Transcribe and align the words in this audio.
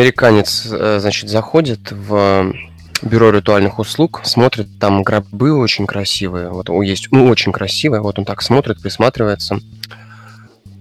Американец, 0.00 0.66
э, 0.70 0.98
значит, 0.98 1.28
заходит 1.28 1.92
в 1.92 2.54
бюро 3.02 3.30
ритуальных 3.30 3.78
услуг, 3.78 4.22
смотрит, 4.24 4.66
там 4.78 5.02
гробы 5.02 5.54
очень 5.54 5.86
красивые. 5.86 6.48
Вот 6.48 6.70
есть, 6.82 7.08
ну, 7.10 7.28
очень 7.28 7.52
красивые. 7.52 8.00
Вот 8.00 8.18
он 8.18 8.24
так 8.24 8.40
смотрит, 8.40 8.80
присматривается, 8.80 9.60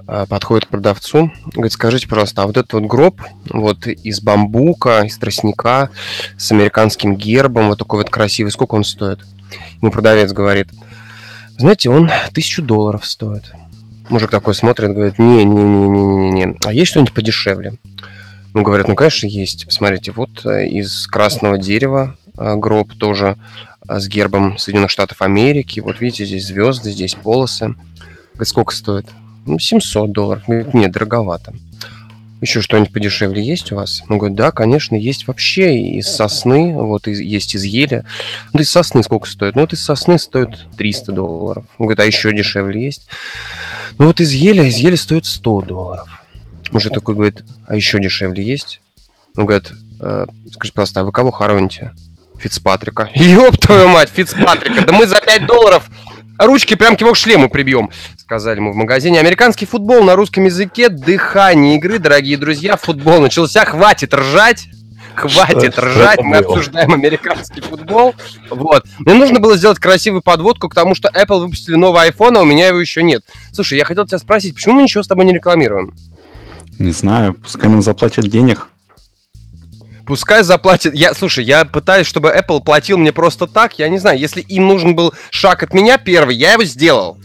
э, 0.08 0.26
подходит 0.30 0.68
к 0.68 0.70
продавцу, 0.70 1.34
говорит, 1.54 1.74
скажите, 1.74 2.08
пожалуйста, 2.08 2.44
а 2.44 2.48
вот 2.48 2.56
этот 2.56 2.72
вот 2.72 2.84
гроб, 2.84 3.22
вот 3.50 3.88
из 3.88 4.22
бамбука, 4.22 5.02
из 5.02 5.18
тростника, 5.18 5.90
с 6.38 6.54
американским 6.54 7.18
гербом, 7.18 7.68
вот 7.68 7.80
такой 7.80 8.04
вот 8.04 8.10
красивый, 8.10 8.54
сколько 8.54 8.76
он 8.76 8.86
стоит? 8.86 9.20
Ему 9.82 9.92
продавец 9.92 10.32
говорит, 10.32 10.70
знаете, 11.58 11.90
он 11.90 12.10
тысячу 12.34 12.62
долларов 12.62 13.06
стоит. 13.06 13.52
Мужик 14.08 14.32
такой 14.32 14.56
смотрит, 14.56 14.94
говорит, 14.94 15.20
не-не-не-не-не, 15.20 16.58
а 16.64 16.72
есть 16.72 16.92
что-нибудь 16.92 17.14
подешевле? 17.14 17.74
Ну, 18.54 18.64
говорят, 18.64 18.88
ну, 18.88 18.96
конечно, 18.96 19.28
есть. 19.28 19.72
Смотрите, 19.72 20.12
вот 20.12 20.46
э, 20.46 20.68
из 20.68 21.08
красного 21.08 21.58
дерева 21.58 22.18
э, 22.38 22.56
гроб 22.56 22.94
тоже 22.94 23.38
э, 23.88 24.00
с 24.00 24.08
гербом 24.08 24.58
Соединенных 24.58 24.90
Штатов 24.90 25.22
Америки. 25.22 25.80
Вот 25.80 26.02
видите, 26.02 26.26
здесь 26.26 26.48
звезды, 26.48 26.92
здесь 26.92 27.16
полосы. 27.16 27.76
Говорит, 28.34 28.48
сколько 28.48 28.74
стоит? 28.74 29.06
Ну, 29.46 29.60
700 29.60 30.12
долларов. 30.12 30.44
Говорит, 30.48 30.74
нет, 30.74 30.92
дороговато. 30.92 31.54
Еще 32.42 32.62
что-нибудь 32.62 32.94
подешевле 32.94 33.44
есть 33.44 33.72
у 33.72 33.76
вас? 33.76 34.02
Он 34.08 34.18
говорит, 34.18 34.38
да, 34.38 34.52
конечно, 34.52 34.96
есть 34.96 35.28
вообще 35.28 35.78
из 35.78 36.08
сосны, 36.08 36.74
вот 36.74 37.08
из, 37.08 37.20
есть 37.20 37.54
из 37.54 37.66
ели. 37.66 38.04
Ну, 38.54 38.62
из 38.62 38.72
сосны 38.72 39.04
сколько 39.04 39.28
стоит? 39.28 39.56
Ну, 39.56 39.62
вот 39.62 39.74
из 39.74 39.84
сосны 39.84 40.18
стоит 40.18 40.68
300 40.78 41.12
долларов. 41.12 41.66
Он 41.78 41.86
говорит, 41.86 42.00
а 42.00 42.06
еще 42.06 42.34
дешевле 42.34 42.86
есть? 42.86 43.08
Ну, 43.98 44.08
вот 44.08 44.22
из 44.22 44.32
ели, 44.32 44.66
из 44.66 44.78
ели 44.78 44.96
стоит 44.96 45.26
100 45.26 45.62
долларов. 45.64 46.19
Мужик 46.72 46.94
такой 46.94 47.16
говорит, 47.16 47.44
а 47.68 47.76
еще 47.76 48.00
дешевле 48.00 48.44
есть? 48.44 48.82
Он 49.36 49.46
говорит, 49.46 49.72
э, 50.02 50.26
скажи, 50.52 50.74
пожалуйста, 50.74 51.02
а 51.02 51.04
вы 51.04 51.12
кого 51.12 51.32
хороните? 51.32 51.94
Фицпатрика. 52.38 53.10
Ёб 53.16 53.58
твою 53.58 53.88
мать, 53.90 54.10
Фицпатрика, 54.10 54.86
да 54.86 54.94
мы 54.94 55.08
за 55.08 55.20
5 55.20 55.46
долларов 55.46 55.90
ручки 56.40 56.76
прям 56.76 56.96
к 56.96 57.02
его 57.02 57.14
шлему 57.14 57.50
прибьем, 57.50 57.90
сказали 58.18 58.60
мы 58.60 58.72
в 58.72 58.76
магазине. 58.76 59.20
Американский 59.20 59.66
футбол 59.66 60.04
на 60.04 60.16
русском 60.16 60.46
языке, 60.46 60.90
дыхание 60.90 61.76
игры, 61.76 62.00
дорогие 62.00 62.38
друзья, 62.38 62.78
футбол 62.78 63.20
начался, 63.20 63.66
хватит 63.66 64.14
ржать. 64.14 64.68
Хватит 65.16 65.74
что, 65.74 65.82
ржать, 65.82 66.14
что 66.14 66.24
мы 66.24 66.40
было? 66.40 66.54
обсуждаем 66.54 66.94
американский 66.94 67.60
футбол. 67.60 68.16
Вот. 68.50 68.86
Мне 69.00 69.16
нужно 69.16 69.40
было 69.40 69.58
сделать 69.58 69.78
красивую 69.78 70.22
подводку 70.22 70.70
к 70.70 70.76
тому, 70.76 70.96
что 70.96 71.10
Apple 71.10 71.40
выпустили 71.40 71.76
новый 71.76 72.08
iPhone, 72.10 72.38
а 72.38 72.42
у 72.42 72.46
меня 72.46 72.68
его 72.68 72.80
еще 72.80 73.04
нет. 73.04 73.24
Слушай, 73.52 73.80
я 73.80 73.86
хотел 73.86 74.06
тебя 74.06 74.20
спросить, 74.20 74.56
почему 74.56 74.76
мы 74.76 74.84
ничего 74.84 75.04
с 75.04 75.08
тобой 75.08 75.26
не 75.26 75.34
рекламируем? 75.34 75.94
Не 76.80 76.92
знаю, 76.92 77.34
пускай 77.34 77.70
нам 77.70 77.82
заплатят 77.82 78.28
денег. 78.28 78.68
Пускай 80.08 80.44
заплатит. 80.44 80.96
Я, 80.96 81.14
слушай, 81.14 81.44
я 81.44 81.66
пытаюсь, 81.66 82.08
чтобы 82.08 82.30
Apple 82.30 82.64
платил 82.64 82.98
мне 82.98 83.12
просто 83.12 83.46
так. 83.46 83.78
Я 83.78 83.90
не 83.90 84.00
знаю, 84.00 84.18
если 84.18 84.42
им 84.42 84.68
нужен 84.68 84.96
был 84.96 85.14
шаг 85.30 85.62
от 85.62 85.74
меня 85.74 85.98
первый, 85.98 86.36
я 86.36 86.54
его 86.54 86.64
сделал. 86.64 87.20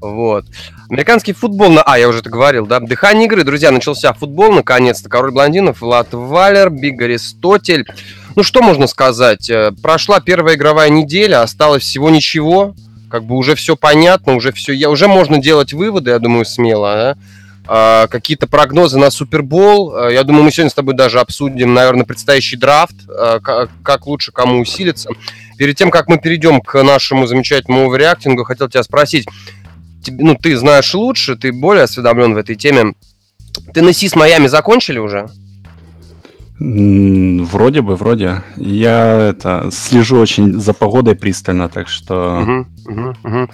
Вот. 0.00 0.44
Американский 0.90 1.32
футбол 1.32 1.70
на... 1.70 1.82
А, 1.82 1.98
я 1.98 2.08
уже 2.08 2.18
это 2.18 2.28
говорил, 2.28 2.66
да? 2.66 2.78
Дыхание 2.78 3.24
игры, 3.24 3.42
друзья, 3.42 3.70
начался 3.70 4.12
футбол, 4.12 4.52
наконец-то. 4.52 5.08
Король 5.08 5.32
блондинов, 5.32 5.80
Влад 5.80 6.08
Валер, 6.12 6.68
Биг 6.68 7.00
Аристотель. 7.00 7.86
Ну, 8.36 8.42
что 8.42 8.62
можно 8.62 8.86
сказать? 8.86 9.48
Э, 9.48 9.72
прошла 9.82 10.20
первая 10.20 10.56
игровая 10.56 10.90
неделя, 10.90 11.42
осталось 11.42 11.84
всего 11.84 12.10
ничего. 12.10 12.74
Как 13.10 13.24
бы 13.24 13.34
уже 13.34 13.54
все 13.54 13.76
понятно, 13.76 14.34
уже 14.34 14.52
все... 14.52 14.72
Я... 14.72 14.90
Уже 14.90 15.08
можно 15.08 15.38
делать 15.38 15.72
выводы, 15.72 16.10
я 16.10 16.18
думаю, 16.18 16.44
смело, 16.44 16.94
да? 16.94 17.16
А, 17.66 18.06
какие-то 18.08 18.46
прогнозы 18.46 18.98
на 18.98 19.10
Супербол. 19.10 19.96
А, 19.96 20.08
я 20.10 20.22
думаю, 20.22 20.44
мы 20.44 20.50
сегодня 20.50 20.70
с 20.70 20.74
тобой 20.74 20.94
даже 20.94 21.20
обсудим, 21.20 21.72
наверное, 21.72 22.04
предстоящий 22.04 22.56
драфт, 22.56 22.96
а, 23.08 23.40
как 23.82 24.06
лучше 24.06 24.32
кому 24.32 24.60
усилиться. 24.60 25.10
Перед 25.56 25.76
тем, 25.76 25.90
как 25.90 26.08
мы 26.08 26.18
перейдем 26.18 26.60
к 26.60 26.82
нашему 26.82 27.26
замечательному 27.26 27.90
оверреактингу, 27.90 28.44
хотел 28.44 28.68
тебя 28.68 28.82
спросить, 28.82 29.26
ну, 30.06 30.34
ты 30.34 30.56
знаешь 30.56 30.92
лучше, 30.94 31.36
ты 31.36 31.52
более 31.52 31.84
осведомлен 31.84 32.34
в 32.34 32.36
этой 32.36 32.56
теме. 32.56 32.94
Ты 33.72 33.82
на 33.82 33.92
СИС 33.92 34.14
Майами 34.14 34.48
закончили 34.48 34.98
уже? 34.98 35.28
Вроде 36.58 37.82
бы, 37.82 37.96
вроде. 37.96 38.42
Я 38.56 39.30
это 39.30 39.70
слежу 39.72 40.18
очень 40.18 40.60
за 40.60 40.72
погодой 40.72 41.16
пристально, 41.16 41.68
так 41.68 41.88
что. 41.88 42.66
Угу, 42.86 42.92
угу, 42.92 43.14
угу. 43.24 43.50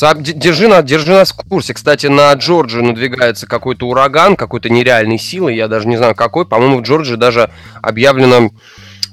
Держи, 0.00 0.68
на, 0.68 0.82
держи 0.82 1.12
нас 1.12 1.32
в 1.32 1.36
курсе. 1.36 1.74
Кстати, 1.74 2.06
на 2.06 2.32
Джорджию 2.32 2.84
надвигается 2.84 3.46
какой-то 3.46 3.86
ураган, 3.86 4.36
какой-то 4.36 4.70
нереальной 4.70 5.18
силы. 5.18 5.52
Я 5.52 5.68
даже 5.68 5.86
не 5.86 5.98
знаю 5.98 6.14
какой. 6.14 6.46
По-моему, 6.46 6.78
в 6.78 6.82
Джорджии 6.82 7.16
даже 7.16 7.50
объявлено, 7.82 8.50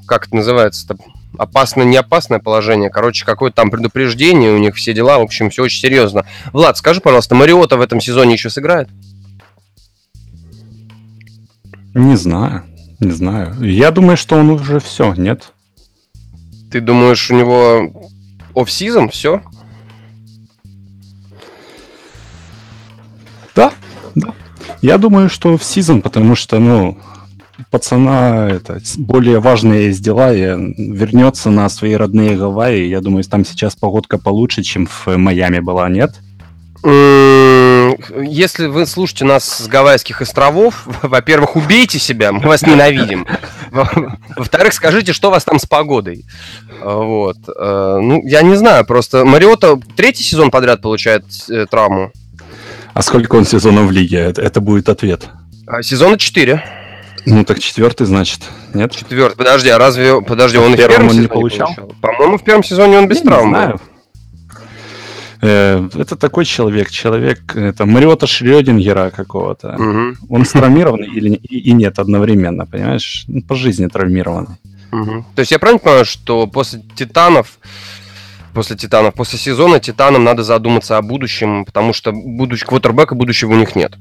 как 0.06 0.28
это 0.28 0.38
называется 0.38 0.96
опасное, 1.38 1.86
не 1.86 1.98
опасное 1.98 2.40
положение. 2.40 2.90
Короче, 2.90 3.26
какое-то 3.26 3.58
там 3.58 3.72
предупреждение 3.72 4.52
у 4.52 4.58
них, 4.58 4.76
все 4.76 4.94
дела. 4.94 5.20
В 5.20 5.24
общем, 5.24 5.50
все 5.50 5.64
очень 5.64 5.82
серьезно. 5.82 6.26
Влад, 6.54 6.78
скажи, 6.78 7.02
пожалуйста, 7.02 7.36
Мариота 7.36 7.76
в 7.76 7.82
этом 7.82 8.00
сезоне 8.00 8.34
еще 8.34 8.50
сыграет? 8.50 8.88
Не 11.94 12.16
знаю. 12.16 12.64
Не 13.02 13.12
знаю. 13.12 13.54
Я 13.62 13.92
думаю, 13.92 14.16
что 14.16 14.38
он 14.38 14.50
уже 14.50 14.80
все, 14.80 15.14
нет? 15.14 15.52
Ты 16.72 16.80
думаешь, 16.80 17.30
у 17.30 17.36
него 17.36 18.12
оф-сизон, 18.56 19.10
все? 19.10 19.42
Я 24.82 24.98
думаю, 24.98 25.30
что 25.30 25.58
в 25.58 25.64
сезон, 25.64 26.02
потому 26.02 26.36
что, 26.36 26.60
ну, 26.60 26.98
пацана 27.70 28.50
это 28.50 28.80
более 28.98 29.40
важные 29.40 29.88
есть 29.88 30.02
дела, 30.02 30.34
и 30.34 30.40
вернется 30.78 31.50
на 31.50 31.70
свои 31.70 31.96
родные 31.96 32.38
Гавайи. 32.38 32.88
Я 32.88 33.02
думаю, 33.02 33.24
там 33.24 33.46
сейчас 33.46 33.76
погодка 33.76 34.18
получше, 34.18 34.64
чем 34.64 34.88
в 34.88 35.08
Майами 35.18 35.60
была, 35.60 35.90
нет? 35.90 36.12
Если 36.82 38.68
вы 38.68 38.86
слушаете 38.86 39.26
нас 39.26 39.44
с 39.44 39.68
Гавайских 39.68 40.22
островов, 40.22 40.84
во-первых, 41.02 41.58
убейте 41.58 42.00
себя, 42.00 42.32
мы 42.32 42.40
вас 42.48 42.62
ненавидим. 42.62 43.28
Во-вторых, 43.72 44.74
скажите, 44.74 45.12
что 45.12 45.28
у 45.28 45.32
вас 45.32 45.44
там 45.44 45.60
с 45.60 45.66
погодой. 45.66 46.26
Вот. 46.82 47.38
Э, 47.48 48.00
ну, 48.02 48.22
я 48.26 48.42
не 48.42 48.56
знаю, 48.56 48.86
просто 48.86 49.26
Мариота 49.26 49.78
третий 49.96 50.24
сезон 50.24 50.50
подряд 50.52 50.82
получает 50.82 51.26
э, 51.50 51.66
травму. 51.70 52.12
А 53.00 53.02
сколько 53.02 53.38
он 53.38 53.46
сезонов 53.46 53.86
в 53.86 53.92
лиге? 53.92 54.18
Это, 54.18 54.60
будет 54.60 54.90
ответ. 54.90 55.30
А, 55.66 55.82
сезона 55.82 56.18
4. 56.18 56.62
Ну 57.28 57.46
так 57.46 57.60
четвертый, 57.60 58.06
значит, 58.06 58.42
нет? 58.74 58.92
Четвертый. 58.92 59.38
Подожди, 59.38 59.70
а 59.70 59.78
разве 59.78 60.22
подожди, 60.22 60.58
он 60.58 60.74
в 60.74 60.76
первом 60.76 61.08
он 61.08 61.22
не 61.22 61.28
получал? 61.28 61.74
получал? 61.74 61.96
По-моему, 62.02 62.38
в 62.38 62.44
первом 62.44 62.62
сезоне 62.62 62.98
он 62.98 63.08
без 63.08 63.20
Я 63.20 63.24
травм. 63.24 63.48
Не 63.48 63.54
знаю. 63.54 63.82
Э, 65.42 65.90
это 65.96 66.18
такой 66.18 66.44
человек, 66.44 66.90
человек, 66.90 67.56
это 67.56 67.86
Мариота 67.86 68.28
Шрёдингера 68.28 69.12
какого-то. 69.12 69.76
Угу. 69.76 70.36
Он 70.36 70.44
травмированный 70.44 71.08
или 71.08 71.36
и, 71.36 71.58
и 71.58 71.72
нет 71.72 72.00
одновременно, 72.00 72.66
понимаешь? 72.66 73.24
Ну, 73.30 73.42
по 73.44 73.56
жизни 73.56 73.88
травмированный. 73.88 74.58
Угу. 74.92 75.26
То 75.36 75.40
есть 75.40 75.52
я 75.54 75.60
правильно 75.60 75.80
понимаю, 75.80 76.04
что 76.04 76.48
после 76.48 76.82
Титанов 76.98 77.60
после 78.60 78.76
Титанов. 78.76 79.14
После 79.14 79.40
сезона 79.40 79.80
Титанам 79.80 80.26
надо 80.26 80.44
задуматься 80.44 80.98
о 80.98 81.02
будущем, 81.02 81.64
потому 81.64 81.94
что 81.94 82.12
будущего 82.12 82.68
квотербека 82.68 83.16
будущего 83.16 83.54
у 83.54 83.56
них 83.56 83.74
нет. 83.74 83.94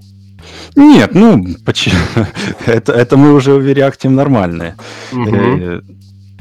Нет, 0.75 1.15
ну, 1.15 1.47
почему? 1.65 1.95
это, 2.67 2.93
это 2.93 3.17
мы 3.17 3.35
уже 3.35 3.55
в 3.55 3.73
реактим 3.73 4.17
нормальные. 4.17 4.75
Угу. 5.13 5.83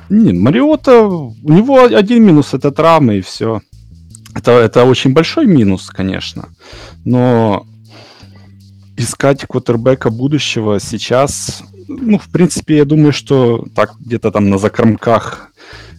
Не, 0.09 0.33
Мариота, 0.33 1.03
у 1.03 1.35
него 1.43 1.83
один 1.83 2.25
минус 2.25 2.55
это 2.55 2.71
травмы 2.71 3.17
и 3.17 3.21
все. 3.21 3.61
Это, 4.33 4.51
это 4.53 4.85
очень 4.85 5.13
большой 5.13 5.45
минус, 5.45 5.87
конечно. 5.87 6.49
Но 7.05 7.67
искать 8.95 9.45
квотербека 9.45 10.09
будущего 10.09 10.79
сейчас, 10.79 11.61
ну, 11.87 12.17
в 12.17 12.29
принципе, 12.29 12.77
я 12.77 12.85
думаю, 12.85 13.13
что 13.13 13.63
так 13.75 13.91
где-то 13.99 14.31
там 14.31 14.49
на 14.49 14.57
закромках 14.57 15.51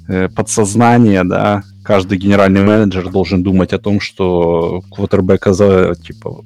э, 0.08 0.28
подсознания, 0.28 1.25
да, 1.25 1.62
каждый 1.84 2.19
генеральный 2.19 2.62
менеджер 2.62 3.08
должен 3.10 3.43
думать 3.43 3.72
о 3.72 3.78
том, 3.78 4.00
что 4.00 4.82
квотербека 4.90 5.52
за, 5.52 5.94
типа, 5.94 6.44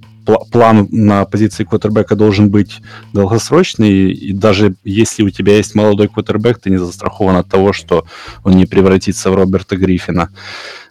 план 0.51 0.89
на 0.91 1.25
позиции 1.25 1.65
квотербека 1.65 2.15
должен 2.15 2.51
быть 2.51 2.81
долгосрочный, 3.13 4.13
и 4.13 4.33
даже 4.33 4.75
если 4.85 5.23
у 5.23 5.31
тебя 5.31 5.57
есть 5.57 5.75
молодой 5.75 6.09
квотербек, 6.09 6.61
ты 6.61 6.71
не 6.71 6.79
застрахован 6.79 7.37
от 7.37 7.49
того, 7.49 7.73
что 7.73 8.05
он 8.45 8.57
не 8.57 8.67
превратится 8.67 9.31
в 9.31 9.35
Роберта 9.35 9.77
Гриффина. 9.77 10.29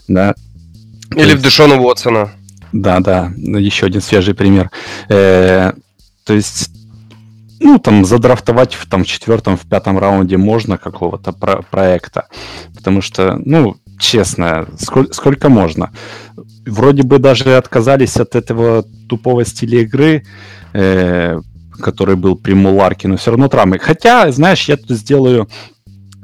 Да? 0.08 0.36
Или 1.16 1.32
есть... 1.32 1.38
в 1.38 1.42
Дэшона 1.42 1.80
Уотсона. 1.80 2.32
Да, 2.74 3.00
да, 3.00 3.34
еще 3.38 3.86
один 3.86 4.02
свежий 4.02 4.34
пример. 4.34 4.70
Э, 5.10 5.74
то 6.26 6.34
есть 6.34 6.70
ну, 7.64 7.80
там, 7.80 8.06
задрафтовать 8.06 8.74
в, 8.74 8.88
там, 8.90 9.04
в 9.04 9.08
четвертом, 9.08 9.56
в 9.56 9.62
пятом 9.62 10.00
раунде 10.00 10.38
можно 10.38 10.78
какого-то 10.78 11.32
про- 11.32 11.62
проекта. 11.62 12.28
Потому 12.76 13.02
что, 13.02 13.40
ну, 13.46 13.76
честно, 14.00 14.68
сколько, 14.80 15.14
сколько 15.14 15.50
можно? 15.50 15.92
Вроде 16.66 17.04
бы 17.04 17.20
даже 17.20 17.56
отказались 17.56 18.18
от 18.18 18.36
этого 18.36 18.84
тупого 19.08 19.46
стиля 19.46 19.82
игры, 19.82 20.26
э, 20.74 21.40
который 21.80 22.16
был 22.16 22.36
при 22.36 22.54
Муларке, 22.54 23.08
но 23.08 23.18
все 23.18 23.32
равно 23.32 23.48
травмы. 23.48 23.78
Хотя, 23.80 24.32
знаешь, 24.32 24.68
я 24.68 24.78
тут 24.78 24.92
сделаю 24.92 25.48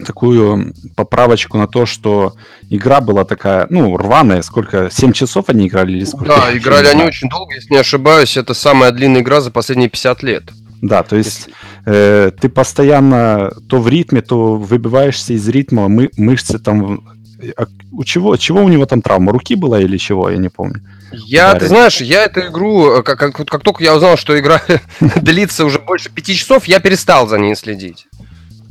такую 0.05 0.73
поправочку 0.95 1.57
на 1.57 1.67
то, 1.67 1.85
что 1.85 2.35
игра 2.69 2.99
была 3.01 3.25
такая, 3.25 3.67
ну, 3.69 3.95
рваная. 3.97 4.41
Сколько? 4.41 4.89
7 4.91 5.11
часов 5.11 5.45
они 5.49 5.67
играли 5.67 5.93
или 5.93 6.05
сколько? 6.05 6.35
Да, 6.35 6.57
играли 6.57 6.87
они 6.87 7.03
очень 7.03 7.29
долго, 7.29 7.55
если 7.55 7.73
не 7.73 7.79
ошибаюсь. 7.79 8.37
Это 8.37 8.53
самая 8.53 8.91
длинная 8.91 9.21
игра 9.21 9.41
за 9.41 9.51
последние 9.51 9.89
50 9.89 10.23
лет. 10.23 10.43
Да, 10.81 11.03
то 11.03 11.15
есть 11.15 11.49
э, 11.85 12.31
ты 12.39 12.49
постоянно 12.49 13.51
то 13.67 13.79
в 13.79 13.87
ритме, 13.87 14.21
то 14.21 14.57
выбиваешься 14.57 15.33
из 15.33 15.47
ритма, 15.47 15.87
мы, 15.87 16.09
мышцы 16.17 16.59
там... 16.59 17.07
А 17.55 17.67
у 17.91 18.03
чего, 18.03 18.35
чего 18.37 18.63
у 18.63 18.67
него 18.67 18.85
там 18.85 19.01
травма? 19.01 19.31
Руки 19.31 19.55
была 19.55 19.79
или 19.79 19.97
чего? 19.97 20.29
Я 20.29 20.37
не 20.37 20.49
помню. 20.49 20.81
Я, 21.11 21.55
ты 21.55 21.67
знаешь, 21.67 22.01
я 22.01 22.25
эту 22.25 22.41
игру, 22.47 23.03
как, 23.03 23.17
как, 23.19 23.35
как 23.35 23.63
только 23.63 23.83
я 23.83 23.95
узнал, 23.95 24.17
что 24.17 24.37
игра 24.37 24.61
длится 25.21 25.65
уже 25.65 25.79
больше 25.79 26.09
пяти 26.09 26.35
часов, 26.35 26.65
я 26.65 26.79
перестал 26.79 27.27
за 27.27 27.37
ней 27.37 27.55
следить. 27.55 28.07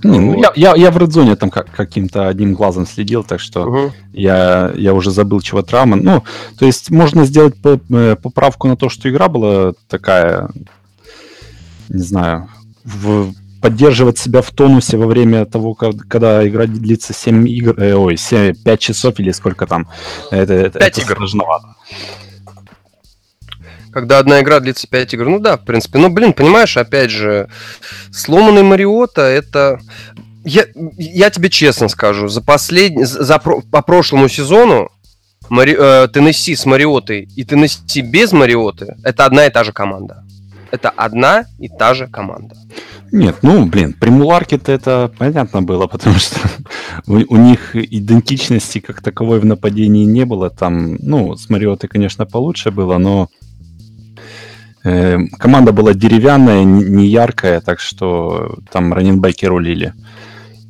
Не, 0.04 0.18
ну, 0.20 0.40
я, 0.40 0.52
я, 0.54 0.74
я 0.76 0.90
в 0.90 0.98
Редзоне 0.98 1.36
там 1.36 1.50
как, 1.50 1.70
каким-то 1.70 2.28
одним 2.28 2.54
глазом 2.54 2.86
следил, 2.86 3.24
так 3.24 3.40
что 3.40 3.66
угу. 3.66 3.92
я, 4.12 4.70
я 4.74 4.92
уже 4.92 5.10
забыл, 5.10 5.40
чего 5.40 5.62
травма. 5.62 5.96
Ну, 5.96 6.22
то 6.58 6.66
есть 6.66 6.90
можно 6.90 7.24
сделать 7.24 7.54
э, 7.64 8.16
поправку 8.16 8.68
на 8.68 8.76
то, 8.76 8.88
что 8.88 9.08
игра 9.08 9.28
была 9.28 9.72
такая, 9.88 10.50
не 11.88 12.02
знаю, 12.02 12.48
в, 12.84 13.32
поддерживать 13.60 14.18
себя 14.18 14.42
в 14.42 14.50
тонусе 14.50 14.96
во 14.96 15.06
время 15.06 15.44
того, 15.46 15.74
когда 15.74 16.46
игра 16.46 16.66
длится 16.66 17.12
7 17.12 17.48
игр, 17.48 17.80
э, 17.80 17.94
ой, 17.94 18.16
7, 18.16 18.54
5 18.64 18.80
часов 18.80 19.18
или 19.18 19.32
сколько 19.32 19.66
там. 19.66 19.88
Это, 20.30 20.54
это, 20.54 20.78
5 20.78 20.98
это 20.98 21.00
игр. 21.00 21.16
сложновато 21.16 21.76
когда 23.92 24.18
одна 24.18 24.42
игра 24.42 24.60
длится 24.60 24.86
5 24.86 25.14
игр. 25.14 25.24
Ну 25.26 25.38
да, 25.38 25.56
в 25.56 25.64
принципе. 25.64 25.98
Ну, 25.98 26.10
блин, 26.10 26.34
понимаешь, 26.34 26.76
опять 26.76 27.10
же, 27.10 27.48
сломанный 28.12 28.62
Мариота 28.62 29.22
это... 29.22 29.80
Я, 30.44 30.66
я 30.98 31.30
тебе 31.30 31.48
честно 31.48 31.88
скажу, 31.88 32.28
за 32.28 32.42
последний, 32.42 33.04
за, 33.04 33.38
по 33.38 33.80
прошлому 33.80 34.28
сезону 34.28 34.90
Мари, 35.48 35.74
э, 35.78 36.08
Теннесси 36.08 36.54
с 36.54 36.66
Мариотой 36.66 37.26
и 37.36 37.42
Теннесси 37.42 38.02
без 38.02 38.32
Мариоты 38.32 38.96
это 39.02 39.24
одна 39.24 39.46
и 39.46 39.50
та 39.50 39.64
же 39.64 39.72
команда. 39.72 40.25
Это 40.76 40.90
одна 40.90 41.44
и 41.58 41.68
та 41.68 41.94
же 41.94 42.06
команда. 42.06 42.54
Нет, 43.12 43.36
ну, 43.42 43.66
блин, 43.66 43.94
при 43.98 44.10
это 44.68 45.10
понятно 45.18 45.62
было, 45.62 45.86
потому 45.94 46.16
что 46.16 46.38
у, 47.06 47.14
у 47.14 47.36
них 47.36 47.74
идентичности 47.74 48.80
как 48.80 49.02
таковой 49.02 49.40
в 49.40 49.44
нападении 49.44 50.04
не 50.04 50.24
было. 50.24 50.50
Там, 50.50 50.96
ну, 50.96 51.36
с 51.36 51.48
Мариотой, 51.50 51.88
конечно, 51.88 52.26
получше 52.26 52.70
было, 52.70 52.98
но 52.98 53.28
Э, 54.86 55.18
команда 55.38 55.72
была 55.72 55.94
деревянная, 55.94 56.62
не 56.62 57.08
яркая, 57.08 57.60
так 57.60 57.80
что 57.80 58.56
там 58.70 58.92
раненбеки 58.92 59.44
рулили. 59.44 59.94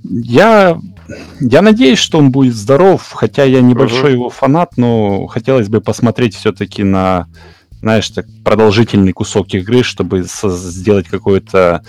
Я, 0.04 0.78
я 1.38 1.60
надеюсь, 1.60 1.98
что 1.98 2.18
он 2.18 2.30
будет 2.30 2.54
здоров, 2.54 3.12
хотя 3.12 3.44
я 3.44 3.60
небольшой 3.60 4.12
uh-huh. 4.12 4.14
его 4.14 4.30
фанат, 4.30 4.78
но 4.78 5.26
хотелось 5.26 5.68
бы 5.68 5.82
посмотреть 5.82 6.34
все-таки 6.34 6.82
на, 6.82 7.26
знаешь, 7.86 8.10
так 8.10 8.26
продолжительный 8.44 9.12
кусок 9.12 9.54
игры, 9.54 9.84
чтобы 9.84 10.24
сделать 10.24 11.06
какое-то 11.06 11.84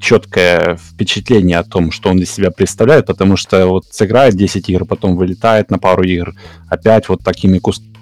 четкое 0.00 0.76
впечатление 0.76 1.58
о 1.58 1.64
том, 1.64 1.90
что 1.90 2.10
он 2.10 2.18
из 2.18 2.30
себя 2.30 2.52
представляет, 2.52 3.06
потому 3.06 3.36
что 3.36 3.66
вот 3.66 3.84
сыграет 3.90 4.36
10 4.36 4.68
игр, 4.68 4.84
потом 4.84 5.16
вылетает 5.16 5.72
на 5.72 5.80
пару 5.80 6.04
игр, 6.04 6.34
опять 6.70 7.08
вот 7.08 7.24
такими 7.24 7.58
кусками. 7.58 7.96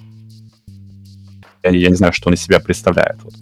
Я, 1.62 1.88
не 1.88 1.94
знаю, 1.94 2.12
что 2.12 2.28
он 2.28 2.34
из 2.34 2.42
себя 2.42 2.60
представляет. 2.60 3.16
Вот. 3.22 3.32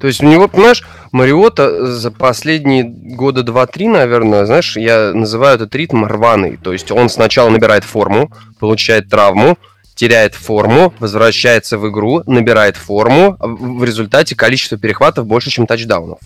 То 0.00 0.06
есть 0.06 0.22
у 0.22 0.26
него, 0.26 0.48
понимаешь, 0.48 0.82
Мариота 1.12 1.84
за 1.84 2.10
последние 2.10 2.84
года 2.84 3.42
2-3, 3.42 3.90
наверное, 3.90 4.46
знаешь, 4.46 4.78
я 4.78 5.12
называю 5.12 5.56
этот 5.56 5.74
ритм 5.74 6.06
рваный. 6.06 6.56
То 6.56 6.72
есть 6.72 6.90
он 6.90 7.10
сначала 7.10 7.50
набирает 7.50 7.84
форму, 7.84 8.32
получает 8.58 9.10
травму, 9.10 9.58
теряет 9.96 10.34
форму, 10.34 10.94
возвращается 11.00 11.78
в 11.78 11.88
игру, 11.88 12.22
набирает 12.26 12.76
форму. 12.76 13.36
В 13.40 13.82
результате 13.82 14.36
количество 14.36 14.78
перехватов 14.78 15.26
больше, 15.26 15.50
чем 15.50 15.66
тачдаунов. 15.66 16.18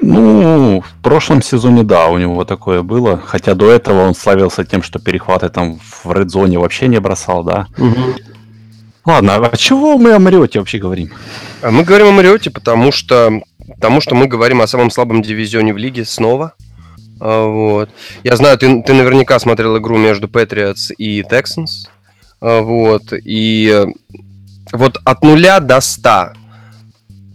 Ну, 0.00 0.82
в 0.82 1.02
прошлом 1.02 1.40
сезоне, 1.40 1.84
да, 1.84 2.08
у 2.08 2.18
него 2.18 2.44
такое 2.44 2.82
было. 2.82 3.22
Хотя 3.24 3.54
до 3.54 3.70
этого 3.70 4.02
он 4.02 4.14
славился 4.14 4.64
тем, 4.64 4.82
что 4.82 4.98
перехваты 4.98 5.48
там 5.48 5.78
в 5.78 6.12
редзоне 6.12 6.58
вообще 6.58 6.88
не 6.88 7.00
бросал, 7.00 7.44
да. 7.44 7.68
Угу. 7.78 8.16
Ладно, 9.06 9.36
а 9.36 9.56
чего 9.56 9.96
мы 9.96 10.12
о 10.12 10.18
Мариоте 10.18 10.58
вообще 10.58 10.78
говорим? 10.78 11.10
А 11.62 11.70
мы 11.70 11.84
говорим 11.84 12.08
о 12.08 12.12
Мариоте, 12.12 12.50
потому 12.50 12.90
что, 12.90 13.42
потому 13.66 14.00
что 14.00 14.14
мы 14.14 14.26
говорим 14.26 14.60
о 14.60 14.66
самом 14.66 14.90
слабом 14.90 15.22
дивизионе 15.22 15.72
в 15.72 15.78
лиге 15.78 16.04
снова. 16.04 16.54
А, 17.20 17.46
вот. 17.46 17.90
Я 18.24 18.36
знаю, 18.36 18.58
ты, 18.58 18.82
ты 18.82 18.92
наверняка 18.92 19.38
смотрел 19.38 19.78
игру 19.78 19.96
между 19.96 20.26
Patriots 20.26 20.92
и 20.98 21.22
Texans. 21.22 21.88
А, 22.44 22.60
вот. 22.60 23.14
И 23.24 23.72
э, 23.72 23.86
вот 24.72 24.98
от 25.02 25.24
нуля 25.24 25.60
до 25.60 25.80
100 25.80 26.32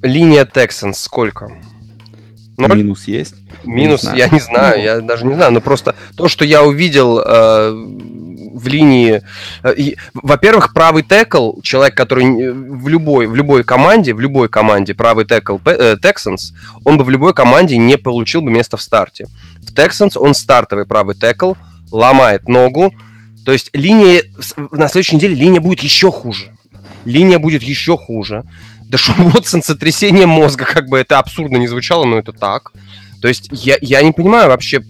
линия 0.04 0.46
Texans 0.46 0.94
сколько? 0.94 1.52
Ноль? 2.58 2.78
Минус 2.78 3.08
есть? 3.08 3.34
Минус, 3.64 4.04
я 4.04 4.10
не 4.12 4.14
знаю, 4.14 4.20
я, 4.20 4.30
не 4.30 4.40
знаю, 4.40 4.84
я 4.84 5.02
даже 5.02 5.26
не 5.26 5.34
знаю. 5.34 5.52
Но 5.52 5.62
просто 5.62 5.96
то, 6.16 6.28
что 6.28 6.46
я 6.46 6.64
увидел 6.64 7.20
э, 7.20 7.72
в 8.54 8.68
линии... 8.68 9.24
Э, 9.64 9.74
во-первых, 10.14 10.74
правый 10.74 11.02
текл, 11.02 11.60
человек, 11.64 11.96
который 11.96 12.52
в 12.52 12.88
любой, 12.88 13.26
в 13.26 13.34
любой 13.34 13.64
команде, 13.64 14.14
в 14.14 14.20
любой 14.20 14.48
команде 14.48 14.94
правый 14.94 15.26
текл 15.26 15.56
Texans, 15.56 16.54
он 16.86 17.00
бы 17.00 17.04
в 17.04 17.10
любой 17.10 17.34
команде 17.34 17.78
не 17.78 17.98
получил 17.98 18.44
бы 18.44 18.52
место 18.52 18.78
в 18.78 18.82
старте. 18.84 19.26
В 19.58 19.74
Texans 19.74 20.20
он 20.20 20.36
стартовый 20.36 20.86
правый 20.86 21.16
текл, 21.16 21.54
ломает 21.92 22.48
ногу, 22.48 22.94
то 23.46 23.52
есть 23.52 23.70
линия... 23.74 24.24
На 24.72 24.88
следующей 24.88 25.16
неделе 25.16 25.36
линия 25.36 25.62
будет 25.62 25.82
еще 25.82 26.12
хуже. 26.12 26.52
Линия 27.06 27.40
будет 27.40 27.64
еще 27.64 27.98
хуже. 27.98 28.44
Да 28.84 28.98
Шон 28.98 29.28
Уотсон 29.34 29.64
сотрясение 29.64 30.26
мозга, 30.26 30.66
как 30.66 30.88
бы 30.88 30.98
это 30.98 31.20
абсурдно 31.20 31.58
не 31.58 31.68
звучало, 31.68 32.06
но 32.06 32.18
это 32.18 32.32
так. 32.34 32.72
То 33.22 33.28
есть 33.28 33.50
я, 33.52 33.78
я 33.82 34.02
не 34.02 34.12
понимаю 34.12 34.50
вообще, 34.50 34.82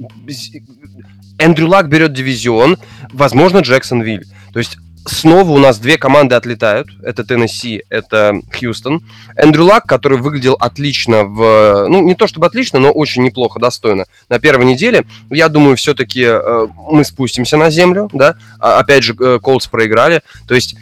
Эндрю 1.38 1.68
Лак 1.68 1.89
берет 1.89 2.13
дивизион, 2.13 2.77
возможно, 3.12 3.60
Джексонвиль. 3.60 4.25
То 4.53 4.60
есть 4.60 4.77
снова 5.06 5.51
у 5.51 5.58
нас 5.58 5.79
две 5.79 5.98
команды 5.98 6.36
отлетают. 6.36 6.89
Это 7.03 7.24
Теннесси, 7.24 7.84
это 7.89 8.41
Хьюстон. 8.51 9.01
Эндрю 9.36 9.65
Лак, 9.65 9.86
который 9.86 10.18
выглядел 10.18 10.53
отлично 10.60 11.24
в... 11.24 11.88
Ну, 11.88 12.01
не 12.01 12.15
то 12.15 12.27
чтобы 12.27 12.48
отлично, 12.48 12.79
но 12.79 12.91
очень 12.91 13.24
неплохо, 13.24 13.60
достойно. 13.60 14.06
На 14.29 14.39
первой 14.39 14.65
неделе, 14.65 15.06
я 15.29 15.50
думаю, 15.50 15.77
все-таки 15.77 16.24
э, 16.24 16.68
мы 16.91 17.03
спустимся 17.03 17.58
на 17.58 17.70
землю, 17.70 18.10
да. 18.13 18.36
А, 18.60 18.79
опять 18.79 19.03
же, 19.03 19.15
э, 19.20 19.39
Колдс 19.41 19.68
проиграли. 19.68 20.22
То 20.48 20.56
есть 20.56 20.75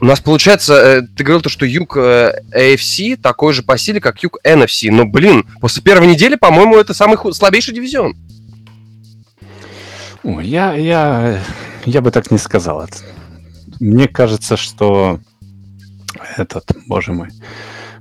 у 0.00 0.04
нас 0.04 0.20
получается, 0.20 0.74
э, 0.74 1.02
ты 1.02 1.24
говорил 1.24 1.40
то, 1.40 1.48
что 1.48 1.64
юг 1.64 1.96
э, 1.96 2.32
AFC 2.54 3.16
такой 3.16 3.54
же 3.54 3.62
по 3.62 3.78
силе, 3.78 4.00
как 4.00 4.22
юг 4.22 4.38
NFC. 4.44 4.90
Но, 4.90 5.06
блин, 5.06 5.44
после 5.60 5.82
первой 5.82 6.06
недели, 6.06 6.34
по-моему, 6.34 6.76
это 6.76 6.92
самый 6.92 7.16
слабейший 7.32 7.74
дивизион. 7.74 8.14
Я, 10.22 10.74
я, 10.74 11.40
я 11.84 12.00
бы 12.00 12.10
так 12.10 12.30
не 12.30 12.38
сказал. 12.38 12.86
Мне 13.80 14.08
кажется, 14.08 14.56
что 14.56 15.20
этот, 16.36 16.64
боже 16.86 17.12
мой, 17.12 17.28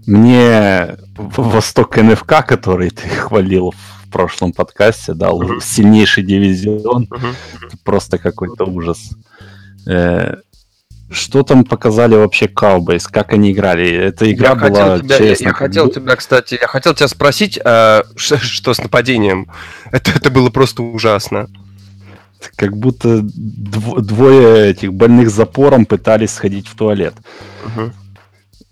мне 0.05 0.97
Восток 1.17 1.97
НФК, 1.97 2.45
который 2.45 2.89
ты 2.89 3.07
хвалил 3.09 3.71
в 3.71 4.09
прошлом 4.11 4.53
подкасте, 4.53 5.13
дал 5.13 5.41
uh-huh. 5.41 5.59
сильнейший 5.61 6.23
дивизион, 6.23 7.07
uh-huh. 7.09 7.33
просто 7.83 8.17
какой-то 8.17 8.65
ужас. 8.65 9.09
Э, 9.87 10.35
что 11.11 11.43
там 11.43 11.65
показали 11.65 12.15
вообще 12.15 12.45
Cowboys, 12.45 13.03
как 13.11 13.33
они 13.33 13.51
играли? 13.51 13.89
Эта 13.89 14.31
игра 14.31 14.49
я 14.49 14.55
была, 14.55 14.99
тебя, 14.99 15.17
честно... 15.17 15.43
Я, 15.43 15.49
я 15.49 15.53
хотел 15.53 15.89
тебя, 15.89 16.15
кстати, 16.15 16.57
я 16.59 16.67
хотел 16.67 16.93
тебя 16.93 17.07
спросить, 17.07 17.59
а, 17.63 18.03
что, 18.15 18.37
что 18.37 18.73
с 18.73 18.79
нападением? 18.79 19.51
Это, 19.91 20.11
это 20.11 20.31
было 20.31 20.49
просто 20.49 20.81
ужасно 20.81 21.47
как 22.55 22.77
будто 22.77 23.19
дв- 23.19 24.01
двое 24.01 24.69
этих 24.69 24.93
больных 24.93 25.29
запором 25.29 25.85
пытались 25.85 26.31
сходить 26.31 26.67
в 26.67 26.75
туалет. 26.75 27.15
Угу. 27.65 27.91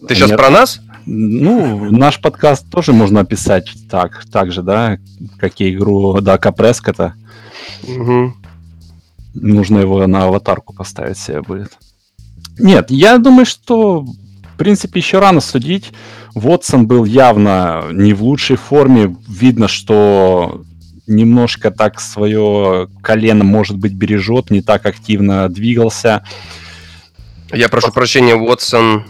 Ты 0.07 0.15
сейчас 0.15 0.29
Нет. 0.29 0.37
про 0.37 0.49
нас? 0.49 0.81
Ну, 1.05 1.91
наш 1.91 2.21
подкаст 2.21 2.69
тоже 2.69 2.93
можно 2.93 3.21
описать 3.21 3.73
так, 3.89 4.25
так 4.31 4.51
же, 4.51 4.61
да, 4.61 4.97
как 5.37 5.59
и 5.59 5.73
игру 5.73 6.19
Дака 6.21 6.51
Прескота. 6.51 7.13
Угу. 7.83 8.33
Нужно 9.35 9.79
его 9.79 10.05
на 10.07 10.25
аватарку 10.25 10.73
поставить 10.73 11.17
себе 11.17 11.41
будет. 11.41 11.77
Нет, 12.57 12.91
я 12.91 13.17
думаю, 13.17 13.45
что 13.45 14.01
в 14.01 14.57
принципе 14.57 14.99
еще 14.99 15.19
рано 15.19 15.41
судить. 15.41 15.91
Вотсон 16.35 16.87
был 16.87 17.05
явно 17.05 17.85
не 17.91 18.13
в 18.13 18.23
лучшей 18.23 18.55
форме. 18.55 19.15
Видно, 19.27 19.67
что 19.67 20.63
немножко 21.07 21.71
так 21.71 21.99
свое 21.99 22.87
колено, 23.01 23.43
может 23.43 23.77
быть, 23.77 23.93
бережет, 23.93 24.51
не 24.51 24.61
так 24.61 24.85
активно 24.85 25.49
двигался. 25.49 26.23
Я 27.51 27.69
прошу 27.69 27.91
прощения, 27.91 28.35
Уотсон... 28.35 29.05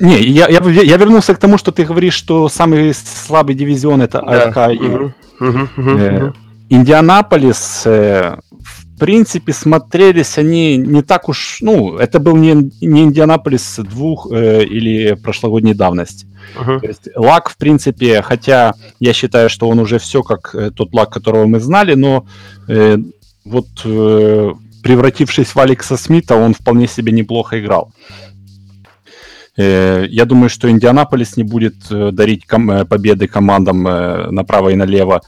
Не, 0.00 0.20
я, 0.20 0.48
я, 0.48 0.60
я 0.60 0.96
вернулся 0.96 1.34
к 1.34 1.38
тому, 1.38 1.56
что 1.56 1.70
ты 1.70 1.84
говоришь, 1.84 2.14
что 2.14 2.48
самый 2.48 2.92
слабый 2.94 3.54
дивизион 3.54 4.02
это 4.02 4.20
да. 4.20 4.68
Угу. 4.70 5.12
Угу. 5.38 5.90
Э, 5.98 6.32
Индианаполис. 6.68 7.82
Э, 7.84 8.38
в 8.94 8.98
принципе, 8.98 9.52
смотрелись 9.52 10.38
они 10.38 10.76
не 10.76 11.02
так 11.02 11.28
уж... 11.28 11.58
Ну, 11.60 11.96
это 11.96 12.20
был 12.20 12.36
не, 12.36 12.70
не 12.80 13.02
Индианаполис 13.02 13.78
двух 13.78 14.28
э, 14.30 14.64
или 14.64 15.14
прошлогодней 15.14 15.74
давности. 15.74 16.26
Uh-huh. 16.56 16.80
То 16.80 16.86
есть 16.86 17.08
лак, 17.16 17.50
в 17.50 17.56
принципе, 17.56 18.22
хотя 18.22 18.74
я 19.00 19.12
считаю, 19.12 19.50
что 19.50 19.68
он 19.68 19.80
уже 19.80 19.98
все 19.98 20.22
как 20.22 20.54
э, 20.54 20.70
тот 20.70 20.94
лак, 20.94 21.10
которого 21.10 21.46
мы 21.46 21.58
знали, 21.58 21.94
но 21.94 22.26
э, 22.68 22.98
вот 23.44 23.66
э, 23.84 24.52
превратившись 24.82 25.54
в 25.54 25.58
Алекса 25.58 25.96
Смита, 25.96 26.36
он 26.36 26.54
вполне 26.54 26.86
себе 26.86 27.10
неплохо 27.12 27.58
играл. 27.58 27.92
Э, 29.56 30.06
я 30.08 30.24
думаю, 30.24 30.48
что 30.48 30.68
Индианаполис 30.68 31.36
не 31.36 31.44
будет 31.44 31.74
э, 31.90 32.10
дарить 32.12 32.44
ком- 32.44 32.70
э, 32.70 32.84
победы 32.84 33.28
командам 33.28 33.82
направо 33.82 34.70
и 34.70 34.74
налево. 34.74 35.22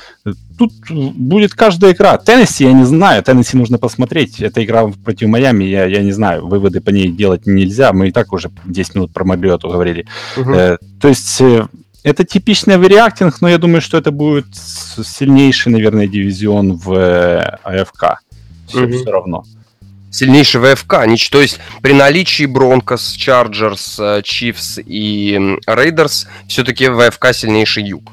Тут 0.59 0.73
будет 0.90 1.54
каждая 1.54 1.92
игра. 1.92 2.16
Теннесси, 2.18 2.64
я 2.64 2.73
не 2.73 2.85
знаю, 2.85 3.23
Теннесси 3.23 3.56
нужно 3.56 3.78
посмотреть. 3.78 4.40
Это 4.40 4.64
игра 4.64 4.88
против 5.04 5.28
Майами, 5.28 5.64
я, 5.64 5.85
я 5.85 6.02
не 6.02 6.12
знаю, 6.12 6.47
выводы 6.47 6.80
по 6.80 6.90
ней 6.90 7.09
делать 7.09 7.47
нельзя. 7.47 7.92
Мы 7.92 8.09
и 8.09 8.12
так 8.12 8.33
уже 8.33 8.50
10 8.64 8.95
минут 8.97 9.12
про 9.12 9.25
Мариоту 9.25 9.68
говорили. 9.68 10.06
Угу. 10.37 10.50
Э, 10.50 10.78
то 11.00 11.09
есть 11.09 11.42
это 12.02 12.25
типичный 12.25 12.78
overreacting, 12.78 13.40
но 13.40 13.49
я 13.49 13.59
думаю, 13.59 13.80
что 13.80 13.99
это 13.99 14.11
будет 14.11 14.47
сильнейший, 14.54 15.73
наверное, 15.73 16.09
дивизион 16.09 16.76
в 16.76 17.59
АФК. 17.62 18.23
Все, 18.66 18.85
угу. 18.85 18.92
все 18.92 19.11
равно 19.11 19.45
сильнейший 20.10 20.60
в 20.61 20.69
АФК. 20.69 21.04
То 21.30 21.40
есть 21.40 21.60
при 21.82 21.92
наличии 21.92 22.46
Бронкос, 22.46 23.12
Чарджерс, 23.12 24.00
Чифс 24.25 24.78
и 24.84 25.58
Рейдерс 25.66 26.26
все-таки 26.48 26.88
в 26.88 27.00
АФК 27.00 27.33
сильнейший 27.32 27.84
юг. 27.84 28.12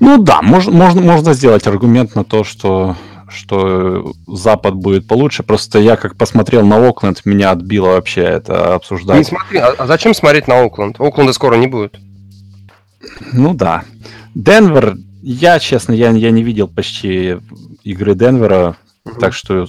Ну 0.00 0.22
да, 0.22 0.42
можно, 0.42 0.72
можно, 0.72 1.00
можно 1.00 1.34
сделать 1.34 1.66
аргумент 1.66 2.14
на 2.14 2.24
то, 2.24 2.44
что 2.44 2.96
что 3.30 4.12
Запад 4.26 4.74
будет 4.74 5.06
получше. 5.06 5.42
Просто 5.42 5.78
я 5.78 5.96
как 5.96 6.16
посмотрел 6.16 6.64
на 6.64 6.88
Окленд, 6.88 7.24
меня 7.26 7.50
отбило 7.50 7.88
вообще 7.88 8.22
это 8.22 8.74
обсуждать. 8.74 9.18
Не 9.18 9.24
смотри, 9.24 9.58
а, 9.58 9.74
а 9.76 9.86
зачем 9.86 10.14
смотреть 10.14 10.48
на 10.48 10.62
Окленд? 10.62 10.98
Окленда 10.98 11.32
скоро 11.32 11.56
не 11.56 11.66
будет. 11.66 11.98
Ну 13.32 13.54
да. 13.54 13.84
Денвер, 14.34 14.96
я, 15.22 15.58
честно, 15.58 15.92
я, 15.92 16.10
я 16.10 16.30
не 16.30 16.42
видел 16.42 16.68
почти 16.68 17.36
игры 17.84 18.14
Денвера, 18.14 18.76
угу. 19.04 19.20
так 19.20 19.34
что 19.34 19.66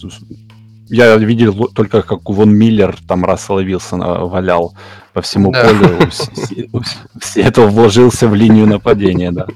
я 0.89 1.15
видел 1.17 1.67
только, 1.67 2.01
как 2.01 2.27
Вон 2.29 2.51
Миллер 2.51 2.95
там 3.07 3.23
Рассела 3.25 3.59
Вилсона 3.59 4.25
валял 4.25 4.75
по 5.13 5.21
всему 5.21 5.51
да. 5.51 5.65
полю. 5.65 6.09
Все 7.19 7.41
это 7.41 7.61
вложился 7.61 8.27
в 8.27 8.35
линию 8.35 8.67
нападения, 8.67 9.31
да. 9.31 9.47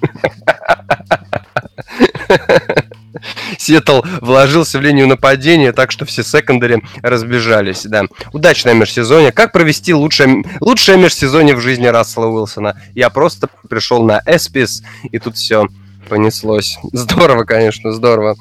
Сиэтл 3.58 4.02
вложился 4.22 4.80
в 4.80 4.82
линию 4.82 5.08
нападения, 5.08 5.72
так 5.72 5.92
что 5.92 6.06
все 6.06 6.24
секондари 6.24 6.84
разбежались, 7.02 7.84
да. 7.84 8.04
Удачное 8.32 8.74
межсезонье. 8.74 9.32
Как 9.32 9.52
провести 9.52 9.94
лучшее, 9.94 10.44
лучшее 10.60 10.98
межсезонье 10.98 11.56
в 11.56 11.62
жизни 11.62 11.88
Рассела 11.88 12.28
Уилсона? 12.28 12.80
Я 12.94 13.10
просто 13.10 13.50
пришел 13.70 14.04
на 14.04 14.22
Эспис, 14.26 14.84
и 15.04 15.20
тут 15.20 15.38
все 15.38 15.68
понеслось. 16.14 16.78
Здорово, 16.92 17.44
конечно, 17.44 17.92
здорово. 17.92 18.36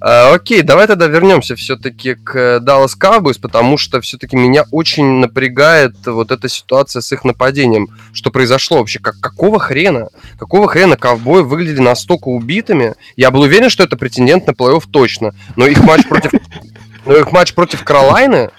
А, 0.00 0.32
окей, 0.34 0.62
давай 0.62 0.86
тогда 0.86 1.08
вернемся 1.08 1.56
все-таки 1.56 2.14
к 2.14 2.60
Dallas 2.64 2.92
Cowboys, 2.96 3.40
потому 3.40 3.76
что 3.76 4.00
все-таки 4.00 4.36
меня 4.36 4.66
очень 4.70 5.18
напрягает 5.18 5.96
вот 6.06 6.30
эта 6.30 6.48
ситуация 6.48 7.02
с 7.02 7.10
их 7.10 7.24
нападением. 7.24 7.88
Что 8.12 8.30
произошло 8.30 8.78
вообще? 8.78 9.00
Как, 9.00 9.18
какого 9.18 9.58
хрена? 9.58 10.10
Какого 10.38 10.68
хрена 10.68 10.96
ковбои 10.96 11.42
выглядели 11.42 11.80
настолько 11.80 12.28
убитыми? 12.28 12.94
Я 13.16 13.32
был 13.32 13.40
уверен, 13.40 13.68
что 13.68 13.82
это 13.82 13.96
претендент 13.96 14.46
на 14.46 14.52
плей-офф 14.52 14.84
точно. 14.88 15.34
Но 15.56 15.66
их 15.66 15.82
матч 15.82 16.06
против... 16.06 16.30
Но 17.04 17.16
их 17.16 17.32
матч 17.32 17.52
против 17.52 17.82
Каролайны... 17.82 18.50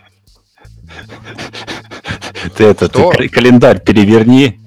Ты 2.57 2.65
это, 2.65 2.89
ты 2.89 3.29
календарь 3.29 3.79
переверни, 3.79 4.59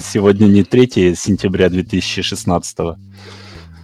Сегодня 0.00 0.46
не 0.46 0.64
3 0.64 1.14
сентября 1.14 1.68
2016. 1.68 2.78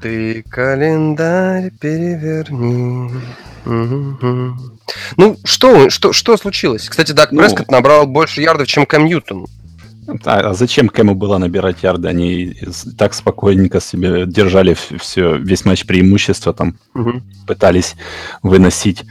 Ты 0.01 0.43
календарь 0.49 1.71
переверни. 1.81 3.11
Ну, 5.17 5.37
что, 5.45 5.91
что, 5.91 6.13
что 6.13 6.37
случилось? 6.37 6.89
Кстати, 6.89 7.13
Дак 7.13 7.33
ну, 7.33 7.41
Прескотт 7.41 7.71
набрал 7.71 8.07
больше 8.07 8.41
ярдов, 8.41 8.67
чем 8.67 8.87
Кэм 8.87 9.05
Ньютон. 9.05 9.47
А, 10.25 10.51
а 10.51 10.55
зачем 10.55 10.89
Кэму 10.89 11.15
было 11.15 11.39
набирать 11.39 11.83
ярды? 11.83 12.09
Они 12.09 12.55
так 12.99 13.15
спокойненько 13.15 13.81
себе 13.81 14.27
держали 14.27 14.77
все, 14.99 15.37
весь 15.37 15.65
матч 15.65 15.87
преимущества, 15.87 16.53
там 16.53 16.77
угу. 16.95 17.23
пытались 17.47 17.97
выносить. 18.43 19.05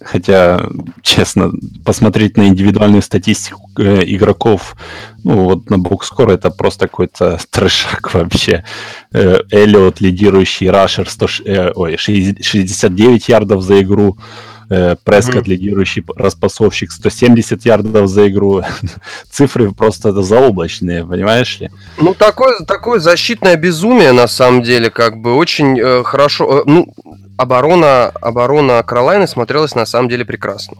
Хотя, 0.00 0.68
честно, 1.02 1.52
посмотреть 1.84 2.36
на 2.36 2.48
индивидуальную 2.48 3.02
статистику 3.02 3.70
э, 3.78 4.04
игроков, 4.04 4.76
ну 5.24 5.44
вот 5.44 5.70
на 5.70 5.78
бокскор 5.78 6.30
это 6.30 6.50
просто 6.50 6.86
какой-то 6.86 7.38
трешак 7.50 8.14
вообще. 8.14 8.64
Э, 9.12 9.40
Эллиот, 9.50 10.00
лидирующий 10.00 10.70
рашер, 10.70 11.08
100, 11.08 11.26
э, 11.44 11.72
ой, 11.74 11.96
69 11.96 13.28
ярдов 13.28 13.62
за 13.62 13.80
игру. 13.82 14.18
Э, 14.68 14.96
Прескот, 15.04 15.46
лидирующий 15.46 16.04
распасовщик, 16.16 16.90
170 16.90 17.64
ярдов 17.64 18.08
за 18.08 18.28
игру. 18.28 18.62
Цифры 19.30 19.70
просто 19.72 20.12
заоблачные, 20.22 21.04
понимаешь 21.04 21.60
ли? 21.60 21.70
Ну, 21.98 22.14
такое, 22.14 22.58
такое 22.60 22.98
защитное 22.98 23.56
безумие, 23.56 24.12
на 24.12 24.26
самом 24.26 24.62
деле, 24.62 24.90
как 24.90 25.18
бы 25.18 25.34
очень 25.34 25.78
э, 25.78 26.02
хорошо... 26.02 26.60
Э, 26.60 26.62
ну, 26.66 26.92
оборона, 27.36 28.08
оборона 28.08 28.82
Каролайны 28.82 29.28
смотрелась 29.28 29.74
на 29.74 29.86
самом 29.86 30.08
деле 30.08 30.24
прекрасно. 30.24 30.78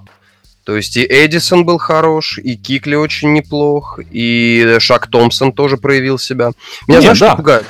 То 0.64 0.76
есть 0.76 0.96
и 0.96 1.06
Эдисон 1.08 1.64
был 1.64 1.78
хорош, 1.78 2.38
и 2.38 2.56
Кикли 2.56 2.96
очень 2.96 3.32
неплох, 3.34 4.00
и 4.10 4.78
Шак 4.80 5.06
Томпсон 5.06 5.52
тоже 5.52 5.76
проявил 5.76 6.18
себя. 6.18 6.50
Меня, 6.88 6.98
Нет, 6.98 7.02
знаешь, 7.02 7.18
да. 7.20 7.28
что 7.28 7.36
пугает? 7.36 7.66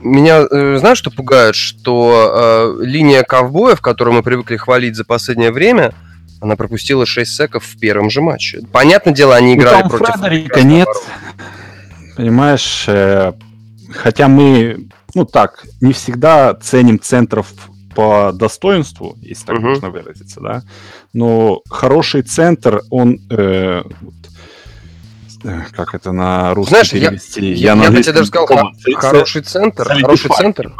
Меня, 0.00 0.46
э, 0.50 0.76
знаешь, 0.78 0.98
что 0.98 1.10
пугает? 1.10 1.54
Что 1.54 2.76
э, 2.80 2.84
линия 2.84 3.22
ковбоев, 3.22 3.80
которую 3.80 4.14
мы 4.14 4.22
привыкли 4.22 4.56
хвалить 4.56 4.96
за 4.96 5.04
последнее 5.04 5.52
время, 5.52 5.94
она 6.40 6.56
пропустила 6.56 7.04
6 7.04 7.30
секов 7.30 7.64
в 7.64 7.78
первом 7.78 8.10
же 8.10 8.22
матче. 8.22 8.62
Понятное 8.72 9.12
дело, 9.12 9.36
они 9.36 9.54
ну, 9.54 9.60
играли 9.60 9.80
там 9.82 9.90
против... 9.90 10.20
Фредерика 10.20 10.62
нет. 10.62 10.88
Понимаешь, 12.16 12.84
э, 12.88 13.32
хотя 13.90 14.28
мы, 14.28 14.88
ну 15.14 15.24
так, 15.24 15.64
не 15.80 15.92
всегда 15.92 16.54
ценим 16.54 16.98
центров 16.98 17.52
по 17.94 18.32
достоинству, 18.32 19.16
если 19.20 19.46
так 19.46 19.56
uh-huh. 19.56 19.60
можно 19.60 19.90
выразиться, 19.90 20.40
да. 20.40 20.62
Но 21.12 21.60
хороший 21.68 22.22
центр, 22.22 22.82
он 22.88 23.18
э, 23.30 23.40
Э, 23.40 23.82
как 25.72 25.94
это 25.94 26.12
на 26.12 26.54
русский 26.54 26.70
Знаешь, 26.70 26.90
перевести? 26.90 27.52
Я, 27.52 27.74
я, 27.74 27.84
я, 27.84 27.90
я 27.90 28.02
тебе 28.02 28.12
даже 28.12 28.26
сказал, 28.26 28.46
х- 28.46 28.72
хороший 28.96 29.42
центр, 29.42 29.84
хороший 29.84 30.30
центр. 30.36 30.72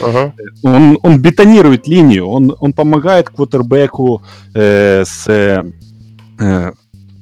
Ага. 0.00 0.34
Он, 0.62 0.98
он 1.02 1.20
бетонирует 1.20 1.86
линию, 1.86 2.26
он, 2.26 2.54
он 2.58 2.72
помогает 2.72 3.30
квотербеку 3.30 4.22
э, 4.54 5.04
с 5.04 5.26
э, 5.28 6.72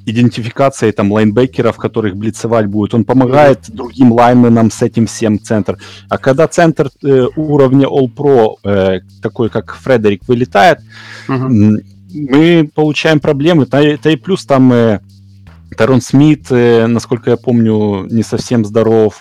идентификацией 0.07 0.93
там 0.93 1.13
лайнбекеров, 1.13 1.77
которых 1.77 2.17
блицевать 2.17 2.67
будет. 2.67 2.95
Он 2.95 3.05
помогает 3.05 3.69
другим 3.69 4.13
лайнменам 4.13 4.71
с 4.71 4.81
этим 4.83 5.07
всем 5.07 5.41
центр. 5.41 5.79
А 6.09 6.17
когда 6.17 6.47
центр 6.49 6.91
э, 7.03 7.27
уровня 7.37 7.89
All-Pro, 7.89 8.55
э, 8.65 9.01
такой 9.21 9.51
как 9.51 9.75
Фредерик, 9.75 10.27
вылетает, 10.29 10.79
mm-hmm. 11.29 11.83
мы 12.31 12.71
получаем 12.75 13.21
проблемы. 13.21 13.67
Да 13.67 13.83
и 13.83 14.17
плюс 14.17 14.47
там 14.47 14.73
э, 14.73 15.01
Тарон 15.77 16.01
Смит, 16.01 16.47
э, 16.51 16.87
насколько 16.87 17.31
я 17.31 17.37
помню, 17.37 18.07
не 18.11 18.23
совсем 18.23 18.65
здоров. 18.65 19.21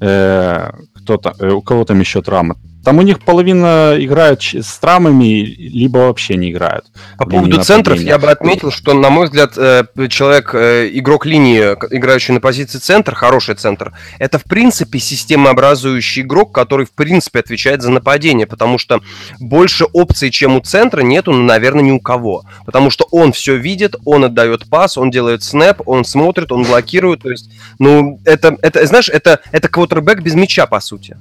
Э, 0.00 0.70
кто-то, 0.94 1.34
э, 1.38 1.50
у 1.50 1.62
кого 1.62 1.84
там 1.84 2.00
еще 2.00 2.22
травма? 2.22 2.56
Там 2.84 2.98
у 2.98 3.02
них 3.02 3.20
половина 3.20 3.94
играют 3.98 4.42
с 4.42 4.78
травмами, 4.78 5.42
либо 5.42 5.98
вообще 5.98 6.36
не 6.36 6.50
играют. 6.50 6.86
По 7.18 7.26
поводу 7.26 7.62
центров 7.62 8.00
я 8.00 8.18
бы 8.18 8.30
отметил, 8.30 8.70
что, 8.70 8.94
на 8.94 9.10
мой 9.10 9.26
взгляд, 9.26 9.52
э, 9.56 9.84
человек, 10.08 10.54
э, 10.54 10.88
игрок 10.92 11.26
линии, 11.26 11.60
играющий 11.94 12.32
на 12.32 12.40
позиции 12.40 12.78
центр, 12.78 13.14
хороший 13.14 13.54
центр, 13.54 13.92
это, 14.18 14.38
в 14.38 14.44
принципе, 14.44 14.98
системообразующий 14.98 16.22
игрок, 16.22 16.54
который, 16.54 16.86
в 16.86 16.92
принципе, 16.92 17.40
отвечает 17.40 17.82
за 17.82 17.90
нападение, 17.90 18.46
потому 18.46 18.78
что 18.78 19.00
больше 19.38 19.84
опций, 19.84 20.30
чем 20.30 20.56
у 20.56 20.60
центра, 20.60 21.02
нету, 21.02 21.32
наверное, 21.32 21.82
ни 21.82 21.90
у 21.90 22.00
кого. 22.00 22.44
Потому 22.64 22.90
что 22.90 23.06
он 23.10 23.32
все 23.32 23.56
видит, 23.56 23.96
он 24.04 24.24
отдает 24.24 24.68
пас, 24.70 24.96
он 24.96 25.10
делает 25.10 25.42
снэп, 25.42 25.82
он 25.86 26.04
смотрит, 26.04 26.50
он 26.50 26.64
блокирует. 26.64 27.22
То 27.22 27.30
есть, 27.30 27.50
ну, 27.78 28.20
это, 28.24 28.56
это 28.62 28.86
знаешь, 28.86 29.08
это, 29.08 29.40
это 29.52 29.68
квотербек 29.68 30.22
без 30.22 30.34
мяча, 30.34 30.66
по 30.66 30.80
сути. 30.80 31.16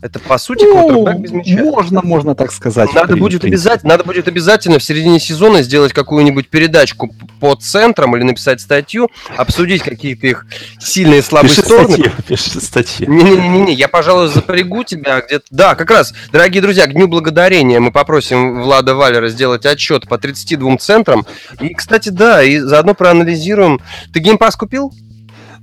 Это, 0.00 0.20
по 0.20 0.38
сути, 0.38 0.64
ну, 0.64 1.18
без 1.18 1.32
мяча. 1.32 1.56
Можно, 1.64 2.02
можно 2.02 2.34
так 2.36 2.52
сказать. 2.52 2.92
Надо 2.94 3.16
будет, 3.16 3.44
обязательно, 3.44 3.94
надо 3.94 4.04
будет 4.04 4.28
обязательно 4.28 4.78
в 4.78 4.84
середине 4.84 5.18
сезона 5.18 5.62
сделать 5.62 5.92
какую-нибудь 5.92 6.48
передачку 6.48 7.12
по 7.40 7.56
центрам 7.56 8.14
или 8.16 8.22
написать 8.22 8.60
статью, 8.60 9.08
обсудить 9.36 9.82
какие-то 9.82 10.28
их 10.28 10.46
сильные 10.78 11.18
и 11.18 11.22
слабые 11.22 11.50
пиши 11.50 11.62
стороны. 11.62 11.94
Статью, 11.94 12.12
пиши 12.28 12.60
статью. 12.60 13.10
Не-не-не, 13.10 13.74
я, 13.74 13.88
пожалуй, 13.88 14.28
запрягу 14.28 14.84
тебя 14.84 15.20
где-то. 15.20 15.44
Да, 15.50 15.74
как 15.74 15.90
раз, 15.90 16.14
дорогие 16.30 16.62
друзья, 16.62 16.86
к 16.86 16.92
Дню 16.92 17.08
Благодарения 17.08 17.80
мы 17.80 17.90
попросим 17.90 18.62
Влада 18.62 18.94
Валера 18.94 19.28
сделать 19.28 19.66
отчет 19.66 20.08
по 20.08 20.16
32 20.16 20.76
центрам. 20.76 21.26
И, 21.60 21.74
кстати, 21.74 22.10
да, 22.10 22.42
и 22.44 22.58
заодно 22.58 22.94
проанализируем. 22.94 23.80
Ты 24.12 24.20
геймпас 24.20 24.54
купил? 24.54 24.92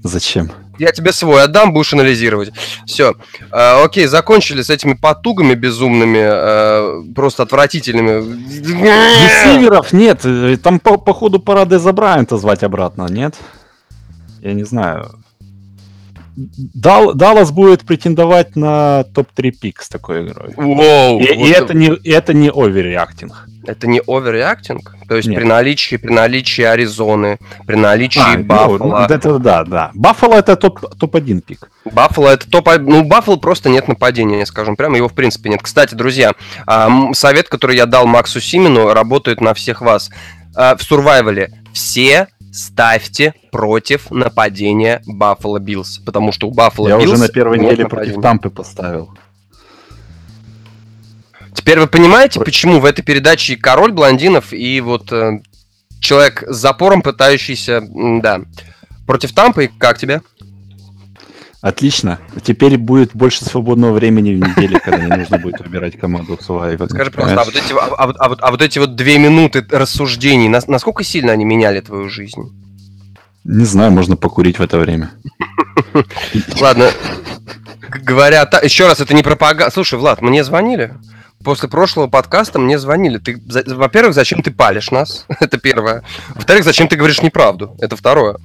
Зачем? 0.03 0.51
Я 0.77 0.91
тебе 0.91 1.11
свой 1.11 1.43
отдам, 1.43 1.73
будешь 1.73 1.93
анализировать. 1.93 2.51
Все. 2.85 3.15
А, 3.51 3.83
окей, 3.83 4.07
закончили 4.07 4.61
с 4.61 4.69
этими 4.69 4.93
потугами 4.93 5.53
безумными, 5.53 6.21
а, 6.21 7.01
просто 7.15 7.43
отвратительными. 7.43 8.21
Ресиверов 8.51 9.93
нет. 9.93 10.25
Там, 10.61 10.79
по, 10.79 10.97
по 10.97 11.13
ходу 11.13 11.39
пора 11.39 11.65
Деза 11.65 11.93
Брайанта 11.93 12.37
звать 12.37 12.63
обратно, 12.63 13.07
нет? 13.09 13.35
Я 14.41 14.53
не 14.53 14.63
знаю. 14.63 15.11
Дал, 16.35 17.13
Даллас 17.13 17.51
будет 17.51 17.85
претендовать 17.85 18.55
на 18.55 19.05
топ-3 19.13 19.51
пик 19.51 19.81
с 19.81 19.87
такой 19.87 20.25
игрой. 20.25 20.53
Воу, 20.57 21.19
и, 21.19 21.27
вот 21.33 21.47
и, 21.47 21.49
это 21.49 21.73
не, 21.73 21.87
это 22.09 22.33
не 22.33 22.49
оверреактинг. 22.49 23.47
Это 23.65 23.87
не 23.87 24.01
оверреактинг? 24.05 24.95
То 25.07 25.15
есть 25.15 25.29
Нет. 25.29 25.39
при 25.39 25.47
наличии, 25.47 25.95
при 25.95 26.11
наличии 26.11 26.63
Аризоны, 26.63 27.39
при 27.65 27.75
наличии 27.75 28.21
а, 28.21 28.37
Баффало. 28.37 28.77
Ну, 28.77 28.95
это 28.97 29.39
да, 29.39 29.63
да. 29.63 29.91
Баффало 29.93 30.35
это 30.35 30.57
топ, 30.57 30.81
топ-1 30.97 31.41
пик. 31.41 31.69
Баффало 31.85 32.29
это 32.29 32.49
топ 32.49 32.67
Ну, 32.79 33.03
Баффало 33.05 33.37
просто 33.37 33.69
нет 33.69 33.87
нападения, 33.87 34.45
скажем 34.45 34.75
прямо. 34.75 34.97
Его 34.97 35.07
в 35.07 35.13
принципе 35.13 35.49
нет. 35.49 35.61
Кстати, 35.63 35.95
друзья, 35.95 36.33
совет, 37.13 37.47
который 37.47 37.77
я 37.77 37.85
дал 37.85 38.07
Максу 38.07 38.41
Симину, 38.41 38.93
работает 38.93 39.39
на 39.39 39.53
всех 39.53 39.81
вас. 39.81 40.09
А, 40.55 40.75
в 40.75 40.83
survival 40.83 41.44
е 41.44 41.51
все 41.73 42.27
ставьте 42.55 43.33
против 43.51 44.11
нападения 44.11 45.01
Баффало 45.05 45.59
Биллс. 45.59 45.99
Потому 45.99 46.31
что 46.31 46.47
у 46.47 46.51
Баффало 46.51 46.87
Я 46.87 46.97
уже 46.97 47.17
на 47.17 47.27
первой 47.27 47.59
неделе 47.59 47.87
против 47.87 48.21
Тампы 48.21 48.49
поставил. 48.49 49.15
Теперь 51.53 51.79
вы 51.79 51.87
понимаете, 51.87 52.39
почему 52.39 52.79
в 52.79 52.85
этой 52.85 53.01
передаче 53.01 53.55
король 53.55 53.91
блондинов 53.91 54.51
и 54.51 54.81
вот 54.81 55.11
э, 55.11 55.39
человек 55.99 56.43
с 56.47 56.57
запором, 56.57 57.01
пытающийся, 57.01 57.81
да, 57.81 58.41
против 59.07 59.33
Тампы, 59.33 59.71
как 59.77 59.97
тебе? 59.97 60.21
Отлично. 61.65 62.19
Теперь 62.43 62.77
будет 62.77 63.15
больше 63.15 63.43
свободного 63.43 63.93
времени 63.93 64.35
в 64.35 64.37
неделе, 64.37 64.79
когда 64.79 64.99
не 64.99 65.15
нужно 65.15 65.39
будет 65.39 65.59
выбирать 65.61 65.97
команду 65.97 66.35
Survivor. 66.35 66.87
Скажи 66.87 67.09
просто, 67.09 67.41
а 67.41 67.43
вот, 67.43 67.55
эти, 67.55 67.73
а, 67.73 67.85
а, 67.97 68.13
а, 68.19 68.29
вот, 68.29 68.37
а 68.43 68.51
вот 68.51 68.61
эти 68.61 68.77
вот 68.77 68.95
две 68.95 69.17
минуты 69.17 69.65
рассуждений, 69.71 70.47
нас, 70.47 70.67
насколько 70.67 71.03
сильно 71.03 71.31
они 71.31 71.43
меняли 71.43 71.79
твою 71.79 72.07
жизнь? 72.07 72.55
Не 73.45 73.65
знаю, 73.65 73.91
можно 73.91 74.15
покурить 74.15 74.59
в 74.59 74.61
это 74.61 74.77
время. 74.77 75.09
Ладно, 76.61 76.91
говоря, 78.03 78.47
еще 78.61 78.85
раз, 78.85 78.99
это 78.99 79.15
не 79.15 79.23
пропаганда. 79.23 79.73
Слушай, 79.73 79.97
Влад, 79.97 80.21
мне 80.21 80.43
звонили 80.43 80.93
после 81.43 81.69
прошлого 81.69 82.07
подкаста 82.07 82.59
мне 82.59 82.77
звонили. 82.79 83.19
Ты, 83.19 83.41
во-первых, 83.73 84.15
зачем 84.15 84.41
ты 84.41 84.51
палишь 84.51 84.91
нас? 84.91 85.25
Это 85.39 85.59
первое. 85.59 86.03
Во-вторых, 86.33 86.63
зачем 86.63 86.87
ты 86.87 86.95
говоришь 86.95 87.21
неправду? 87.21 87.77
Это 87.79 87.95
второе. 87.95 88.37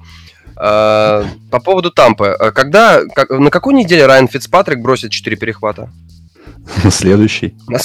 А, 0.63 1.25
по 1.49 1.59
поводу 1.59 1.89
Тампы. 1.89 2.27
А 2.27 2.51
когда, 2.51 3.01
как, 3.15 3.31
на 3.31 3.49
какой 3.49 3.73
неделе 3.73 4.05
Райан 4.05 4.27
Фицпатрик 4.27 4.79
бросит 4.79 5.11
4 5.11 5.35
перехвата? 5.35 5.89
На 6.83 6.91
следующий. 6.91 7.55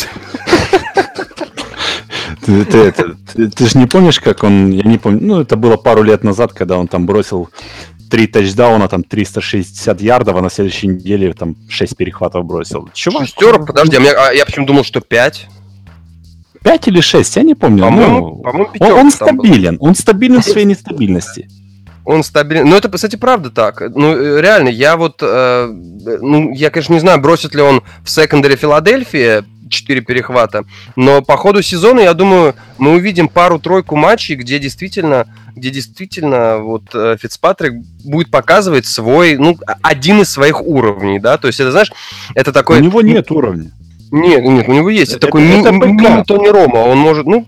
Ты, 2.45 2.65
ты, 2.65 2.93
ты, 2.93 3.17
ты, 3.35 3.51
ты 3.51 3.67
же 3.67 3.77
не 3.77 3.87
помнишь, 3.87 4.21
как 4.21 4.45
он, 4.45 4.71
я 4.71 4.85
не 4.85 4.99
помню, 4.99 5.19
ну, 5.21 5.41
это 5.41 5.57
было 5.57 5.77
пару 5.77 6.05
лет 6.05 6.23
назад, 6.23 6.53
когда 6.53 6.79
он 6.79 6.87
там 6.87 7.05
бросил 7.05 7.49
три 8.09 8.29
тачдауна, 8.29 8.87
там 8.87 9.03
360 9.03 10.01
ярдов, 10.01 10.37
а 10.37 10.43
на 10.43 10.49
следующей 10.49 10.87
неделе 10.87 11.33
там 11.33 11.57
6 11.69 11.97
перехватов 11.97 12.45
бросил. 12.45 12.89
Чего? 12.93 13.25
Шестерок? 13.25 13.67
Подожди, 13.67 13.97
а 13.97 14.01
я, 14.01 14.29
а 14.29 14.33
я 14.33 14.47
почему 14.47 14.65
думал, 14.65 14.85
что 14.85 15.01
5? 15.01 15.49
5 16.62 16.89
или 16.89 17.01
6, 17.01 17.37
я 17.37 17.43
не 17.43 17.57
помню. 17.57 17.83
По-моему, 17.83 18.21
ну, 18.21 18.37
по-моему 18.43 18.71
он, 18.79 18.93
он 18.93 19.11
стабилен, 19.11 19.79
был. 19.79 19.87
он 19.89 19.95
стабилен 19.97 20.41
в 20.41 20.45
своей 20.45 20.67
нестабильности. 20.67 21.49
Он 22.07 22.23
стабилен. 22.23 22.69
Ну, 22.69 22.77
это, 22.77 22.88
кстати, 22.88 23.16
правда 23.16 23.51
так. 23.51 23.83
Ну, 23.95 24.16
э, 24.16 24.40
реально, 24.40 24.69
я 24.69 24.97
вот... 24.97 25.16
Э, 25.21 25.69
ну, 25.69 26.53
я, 26.55 26.71
конечно, 26.71 26.95
не 26.95 27.01
знаю, 27.01 27.21
бросит 27.21 27.55
ли 27.55 27.61
он 27.61 27.83
в 28.05 28.09
секондаре 28.09 28.55
Филадельфии 28.55 29.42
4 29.69 30.01
перехвата, 30.03 30.64
но 30.95 31.21
по 31.21 31.37
ходу 31.37 31.61
сезона, 31.61 31.99
я 31.99 32.14
думаю, 32.14 32.55
мы 32.79 32.92
увидим 32.92 33.29
пару-тройку 33.29 33.97
матчей, 33.97 34.37
где 34.37 34.61
действительно 34.61 35.27
где 35.57 35.71
действительно 35.71 36.59
вот 36.59 36.83
э, 36.92 37.16
Фицпатрик 37.21 37.73
будет 38.05 38.31
показывать 38.31 38.85
свой, 38.85 39.38
ну, 39.38 39.57
один 39.83 40.21
из 40.21 40.31
своих 40.31 40.61
уровней, 40.61 41.19
да, 41.19 41.38
то 41.38 41.47
есть 41.47 41.59
это, 41.61 41.73
знаешь, 41.73 41.90
это 42.35 42.53
такой... 42.53 42.81
У 42.81 42.85
него 42.85 43.01
нет 43.01 43.31
уровня. 43.31 43.71
Нет, 44.11 44.45
нет, 44.45 44.69
у 44.69 44.73
него 44.73 44.90
есть. 44.90 45.12
Это, 45.12 45.27
это 45.27 45.27
такой 45.27 45.49
это 45.49 45.73
ми- 45.73 45.92
мини 45.92 46.25
Тони 46.25 46.49
Рома. 46.49 46.77
Он 46.77 46.99
может, 46.99 47.27
ну, 47.27 47.47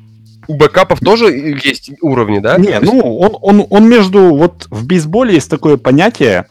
у 0.49 0.57
бэкапов 0.57 1.01
тоже 1.01 1.27
есть 1.63 1.93
уровни, 2.01 2.41
да? 2.41 2.59
Не, 2.59 2.81
ну, 2.81 3.19
он, 3.19 3.37
он, 3.41 3.67
он 3.69 3.89
между... 3.89 4.35
Вот 4.35 4.67
в 4.71 4.87
бейсболе 4.87 5.35
есть 5.35 5.51
такое 5.51 5.77
понятие, 5.77 6.47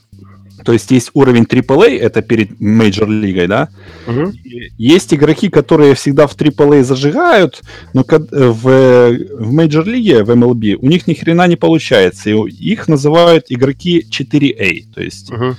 то 0.68 0.74
есть 0.74 0.92
есть 0.92 1.12
уровень 1.14 1.44
AAA, 1.44 1.98
это 1.98 2.22
перед 2.22 2.60
major 2.60 3.08
лигой, 3.08 3.48
да. 3.48 3.70
Угу. 4.06 4.34
Есть 4.78 5.14
игроки, 5.14 5.48
которые 5.48 5.96
всегда 5.96 6.28
в 6.28 6.36
AAA 6.36 6.84
зажигают, 6.84 7.62
но 7.94 8.02
э, 8.02 8.18
в, 8.50 9.18
в 9.40 9.52
major 9.54 9.86
лиге, 9.86 10.26
в 10.26 10.30
MLB, 10.30 10.76
у 10.82 10.88
них 10.88 11.08
ни 11.08 11.14
хрена 11.14 11.48
не 11.48 11.56
получается. 11.56 12.32
И 12.32 12.34
их 12.34 12.90
называют 12.90 13.46
игроки 13.48 14.06
4A. 14.12 14.94
То 14.94 15.02
есть 15.02 15.32
угу. 15.32 15.56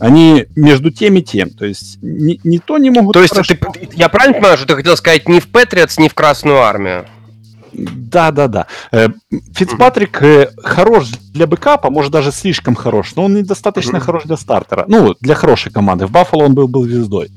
они 0.00 0.44
между 0.54 0.90
тем 0.90 1.16
и 1.16 1.22
тем. 1.22 1.48
То 1.48 1.64
есть 1.64 1.96
не, 2.02 2.38
не 2.44 2.58
то 2.58 2.76
не 2.76 2.90
могут... 2.90 3.14
То 3.14 3.22
есть 3.22 3.32
ты, 3.34 3.58
я 3.94 4.10
правильно 4.10 4.34
понимаю, 4.34 4.58
что 4.58 4.66
ты 4.66 4.74
хотел 4.74 4.98
сказать 4.98 5.30
ни 5.30 5.40
в 5.40 5.48
Патриотс, 5.48 5.96
ни 5.96 6.08
в 6.08 6.14
Красную 6.14 6.58
Армию? 6.58 7.06
Да, 7.76 8.30
да, 8.30 8.48
да. 8.48 8.66
Э, 8.90 9.08
Фицпатрик 9.54 10.22
э, 10.22 10.50
хорош 10.62 11.08
для 11.34 11.46
бэкапа, 11.46 11.90
может 11.90 12.10
даже 12.10 12.32
слишком 12.32 12.74
хорош, 12.74 13.14
но 13.16 13.24
он 13.24 13.34
недостаточно 13.34 14.00
хорош 14.00 14.24
для 14.24 14.36
стартера. 14.36 14.86
Ну, 14.88 15.14
для 15.20 15.34
хорошей 15.34 15.70
команды. 15.70 16.06
В 16.06 16.10
Баффало 16.10 16.44
он 16.44 16.54
был 16.54 16.68
бы 16.68 16.82
звездой. 16.84 17.30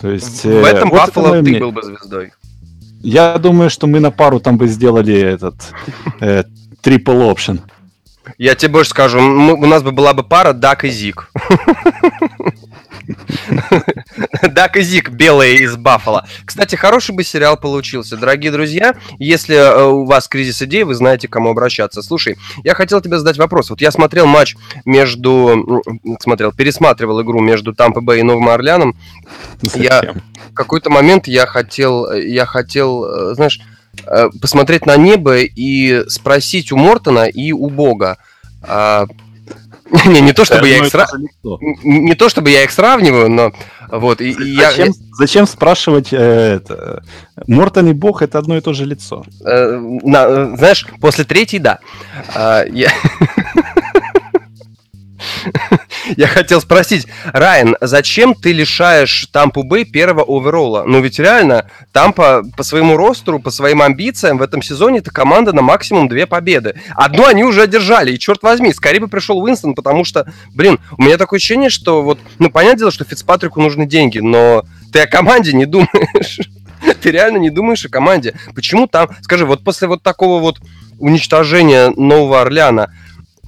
То 0.00 0.10
есть, 0.10 0.44
в 0.44 0.48
э, 0.48 0.66
этом 0.66 0.88
вот 0.88 1.00
Баффало 1.00 1.32
ты 1.32 1.42
мнение. 1.42 1.60
был 1.60 1.72
бы 1.72 1.82
звездой. 1.82 2.32
Я 3.02 3.36
думаю, 3.38 3.68
что 3.68 3.86
мы 3.86 4.00
на 4.00 4.10
пару 4.10 4.40
там 4.40 4.56
бы 4.56 4.68
сделали 4.68 5.14
этот 5.14 5.54
трипл 6.80 7.12
э, 7.12 7.30
option. 7.30 7.60
Я 8.38 8.54
тебе 8.54 8.72
больше 8.72 8.90
скажу, 8.90 9.20
мы, 9.20 9.54
у 9.54 9.66
нас 9.66 9.82
бы 9.82 9.92
была 9.92 10.14
бы 10.14 10.22
пара 10.22 10.54
Дак 10.54 10.84
и 10.84 10.88
Зик. 10.88 11.30
Дак 14.50 14.76
и 14.76 14.82
Зик, 14.82 15.10
белые 15.10 15.56
из 15.58 15.76
Баффала. 15.76 16.26
Кстати, 16.44 16.76
хороший 16.76 17.14
бы 17.14 17.24
сериал 17.24 17.56
получился. 17.56 18.16
Дорогие 18.16 18.52
друзья, 18.52 18.94
если 19.18 19.56
э, 19.56 19.84
у 19.84 20.04
вас 20.04 20.28
кризис 20.28 20.60
идей, 20.62 20.84
вы 20.84 20.94
знаете, 20.94 21.28
к 21.28 21.32
кому 21.32 21.50
обращаться. 21.50 22.02
Слушай, 22.02 22.36
я 22.64 22.74
хотел 22.74 23.00
тебе 23.00 23.18
задать 23.18 23.38
вопрос. 23.38 23.70
Вот 23.70 23.80
я 23.80 23.90
смотрел 23.90 24.26
матч 24.26 24.56
между... 24.84 25.82
Смотрел, 26.20 26.52
пересматривал 26.52 27.22
игру 27.22 27.40
между 27.40 27.74
Тампа 27.74 28.00
Бэй 28.00 28.20
и 28.20 28.22
Новым 28.22 28.48
Орлеаном. 28.48 28.96
Я 29.74 30.14
в 30.50 30.54
какой-то 30.54 30.90
момент 30.90 31.26
я 31.26 31.46
хотел, 31.46 32.12
я 32.12 32.46
хотел, 32.46 33.04
э, 33.04 33.34
знаешь, 33.34 33.60
э, 34.06 34.28
посмотреть 34.40 34.86
на 34.86 34.96
небо 34.96 35.38
и 35.38 36.08
спросить 36.08 36.72
у 36.72 36.76
Мортона 36.76 37.24
и 37.26 37.52
у 37.52 37.68
Бога, 37.70 38.18
а, 38.62 39.06
не, 40.06 40.20
не 40.20 40.32
то 40.32 40.44
чтобы 40.44 40.68
я 40.68 40.78
их 40.78 40.88
сра... 40.88 41.06
не 41.82 42.14
то 42.14 42.28
чтобы 42.28 42.50
я 42.50 42.64
их 42.64 42.70
сравниваю, 42.70 43.30
но 43.30 43.52
вот 43.88 44.20
и, 44.20 44.34
я... 44.38 44.70
зачем 45.12 45.46
спрашивать 45.46 46.12
э, 46.12 46.16
это? 46.16 47.02
Мортон 47.46 47.88
и 47.88 47.92
Бог 47.92 48.22
это 48.22 48.38
одно 48.38 48.56
и 48.56 48.60
то 48.60 48.74
же 48.74 48.84
лицо. 48.84 49.24
Э, 49.44 49.78
на, 50.02 50.56
знаешь, 50.56 50.86
после 51.00 51.24
третьей 51.24 51.58
да. 51.58 51.78
Я 56.16 56.26
хотел 56.26 56.60
спросить, 56.60 57.06
Райан, 57.26 57.76
зачем 57.80 58.34
ты 58.34 58.52
лишаешь 58.52 59.26
Тампу 59.32 59.62
Бэй 59.62 59.84
первого 59.84 60.24
оверолла? 60.24 60.84
Ну 60.86 61.00
ведь 61.00 61.18
реально, 61.18 61.70
Тампа 61.92 62.42
по 62.56 62.62
своему 62.62 62.96
ростеру, 62.96 63.40
по 63.40 63.50
своим 63.50 63.82
амбициям 63.82 64.38
в 64.38 64.42
этом 64.42 64.62
сезоне 64.62 64.98
это 64.98 65.10
команда 65.10 65.52
на 65.52 65.62
максимум 65.62 66.08
две 66.08 66.26
победы. 66.26 66.80
Одну 66.94 67.26
они 67.26 67.44
уже 67.44 67.62
одержали, 67.62 68.12
и 68.12 68.18
черт 68.18 68.42
возьми, 68.42 68.72
скорее 68.72 69.00
бы 69.00 69.08
пришел 69.08 69.38
Уинстон, 69.38 69.74
потому 69.74 70.04
что, 70.04 70.30
блин, 70.54 70.78
у 70.96 71.02
меня 71.02 71.16
такое 71.16 71.38
ощущение, 71.38 71.70
что 71.70 72.02
вот, 72.02 72.18
ну 72.38 72.50
понятное 72.50 72.78
дело, 72.78 72.90
что 72.90 73.04
Фицпатрику 73.04 73.60
нужны 73.60 73.86
деньги, 73.86 74.18
но 74.18 74.64
ты 74.92 75.00
о 75.00 75.06
команде 75.06 75.52
не 75.52 75.66
думаешь. 75.66 76.40
Ты 77.02 77.10
реально 77.10 77.38
не 77.38 77.50
думаешь 77.50 77.84
о 77.84 77.88
команде. 77.88 78.34
Почему 78.54 78.86
там, 78.86 79.08
скажи, 79.22 79.44
вот 79.44 79.64
после 79.64 79.88
вот 79.88 80.04
такого 80.04 80.40
вот 80.40 80.58
уничтожения 80.98 81.90
Нового 81.90 82.40
Орлеана, 82.40 82.92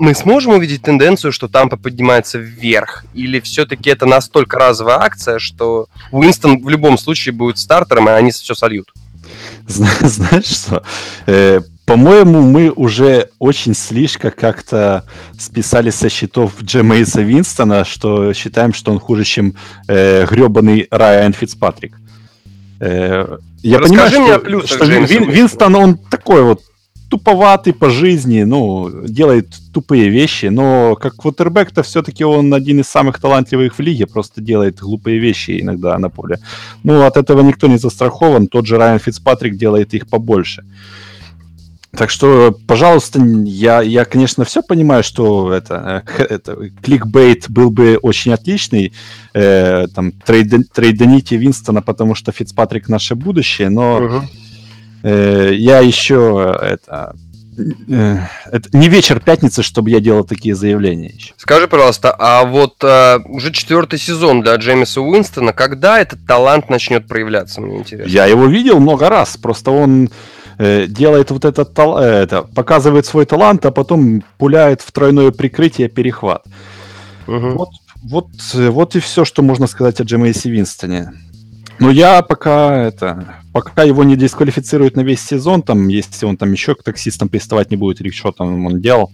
мы 0.01 0.15
сможем 0.15 0.55
увидеть 0.55 0.83
тенденцию, 0.83 1.31
что 1.31 1.47
Тампа 1.47 1.77
поднимается 1.77 2.39
вверх? 2.39 3.05
Или 3.15 3.39
все-таки 3.41 3.91
это 3.91 4.07
настолько 4.07 4.59
разовая 4.59 4.99
акция, 4.99 5.39
что 5.39 5.89
Уинстон 6.11 6.63
в 6.63 6.69
любом 6.69 6.97
случае 6.99 7.35
будет 7.35 7.59
стартером, 7.59 8.09
и 8.09 8.13
они 8.13 8.31
все 8.31 8.55
сольют? 8.55 8.93
Знаешь 9.67 10.47
что? 10.47 10.83
Э, 11.27 11.61
по-моему, 11.85 12.41
мы 12.41 12.71
уже 12.71 13.29
очень 13.39 13.75
слишком 13.75 14.31
как-то 14.31 15.05
списали 15.39 15.91
со 15.91 16.09
счетов 16.09 16.53
Джемейса 16.63 17.21
Винстона, 17.21 17.85
что 17.85 18.33
считаем, 18.33 18.73
что 18.73 18.93
он 18.93 19.01
хуже, 19.01 19.25
чем 19.25 19.55
э, 19.87 20.27
гребаный 20.27 20.89
Райан 20.91 21.35
Фицпатрик. 21.35 21.95
Э, 22.81 23.37
я 23.63 23.79
Расскажи 23.79 24.17
понимаю, 24.17 24.23
мне 24.23 24.27
что, 24.29 24.37
о 24.37 24.39
плюсах 24.39 24.77
что 24.77 24.85
Вин, 24.87 25.31
Винстон, 25.31 25.75
он 25.75 25.99
такой 25.99 26.43
вот 26.43 26.63
туповатый 27.11 27.73
по 27.73 27.91
жизни, 27.91 28.45
ну, 28.45 28.89
делает 29.05 29.49
тупые 29.75 30.09
вещи, 30.09 30.47
но 30.47 30.95
как 30.95 31.17
квотербек-то 31.17 31.83
все-таки 31.83 32.25
он 32.25 32.55
один 32.55 32.81
из 32.81 32.87
самых 32.87 33.21
талантливых 33.21 33.79
в 33.79 33.81
лиге, 33.81 34.07
просто 34.07 34.41
делает 34.41 34.79
глупые 34.79 35.19
вещи 35.19 35.61
иногда 35.61 35.99
на 35.99 36.09
поле. 36.09 36.39
Ну, 36.85 37.03
от 37.03 37.17
этого 37.17 37.43
никто 37.43 37.67
не 37.67 37.79
застрахован, 37.79 38.47
тот 38.47 38.67
же 38.67 38.79
Райан 38.79 39.01
Фицпатрик 39.01 39.57
делает 39.57 39.93
их 39.93 40.07
побольше. 40.09 40.65
Так 41.97 42.11
что, 42.11 42.57
пожалуйста, 42.69 43.21
я, 43.45 43.83
я, 43.83 44.05
конечно, 44.05 44.45
все 44.45 44.63
понимаю, 44.63 45.03
что 45.03 45.53
это, 45.53 46.05
э, 46.19 46.23
это 46.31 46.57
кликбейт 46.81 47.51
был 47.51 47.71
бы 47.71 47.99
очень 48.01 48.33
отличный, 48.33 48.93
э, 49.35 49.89
там, 49.93 50.13
трейд, 50.13 50.73
трейдените 50.73 51.37
Винстона, 51.37 51.83
потому 51.83 52.15
что 52.15 52.31
Фицпатрик 52.31 52.89
наше 52.89 53.17
будущее, 53.17 53.71
но 53.71 53.99
uh-huh. 53.99 54.23
Э, 55.03 55.51
я 55.55 55.81
еще 55.81 56.59
это, 56.61 57.15
э, 57.89 58.17
это 58.51 58.77
не 58.77 58.89
вечер 58.89 59.21
пятницы, 59.21 59.63
чтобы 59.63 59.91
я 59.91 60.01
делал 60.01 60.25
такие 60.25 60.55
заявления 60.55 61.09
еще. 61.09 61.35
Скажи, 61.37 61.69
пожалуйста, 61.69 62.15
а 62.19 62.45
вот 62.45 62.83
э, 62.83 63.19
уже 63.27 63.53
четвертый 63.53 63.99
сезон 63.99 64.43
для 64.43 64.57
Джеймиса 64.57 65.01
Уинстона, 65.01 65.53
когда 65.53 65.99
этот 66.01 66.27
талант 66.27 66.71
начнет 66.71 67.07
проявляться, 67.09 67.61
мне 67.61 67.79
интересно? 67.79 68.11
Я 68.11 68.27
его 68.27 68.47
видел 68.47 68.81
много 68.81 69.09
раз, 69.09 69.37
просто 69.37 69.71
он 69.71 70.11
Э, 70.63 70.87
делает 70.87 71.31
вот 71.31 71.47
этот 71.47 71.71
э, 71.79 72.23
это, 72.23 72.43
показывает 72.43 73.07
свой 73.07 73.25
талант, 73.25 73.65
а 73.65 73.71
потом 73.71 74.23
пуляет 74.37 74.83
в 74.83 74.93
тройное 74.93 75.31
прикрытие 75.31 75.89
перехват. 75.89 76.45
Угу. 77.27 77.49
Вот, 77.57 77.69
вот, 78.03 78.27
э, 78.53 78.69
вот 78.69 78.95
и 78.95 79.01
все, 79.01 79.25
что 79.25 79.41
можно 79.41 79.67
сказать 79.67 80.03
о 80.03 80.05
Джемейсе 80.05 80.51
Винстоне. 80.51 81.15
Но 81.81 81.91
я 81.91 82.21
пока 82.21 82.77
это, 82.77 83.37
пока 83.53 83.83
его 83.83 84.05
не 84.05 84.15
дисквалифицируют 84.15 84.97
на 84.97 85.01
весь 85.01 85.23
сезон, 85.23 85.63
там, 85.63 85.89
если 85.89 86.27
он 86.27 86.37
там 86.37 86.53
еще 86.53 86.75
к 86.75 86.83
таксистам 86.83 87.31
приставать 87.31 87.71
не 87.71 87.77
будет 87.79 88.01
или 88.01 88.11
что 88.11 88.33
там 88.33 88.67
он 88.67 88.81
делал, 88.81 89.11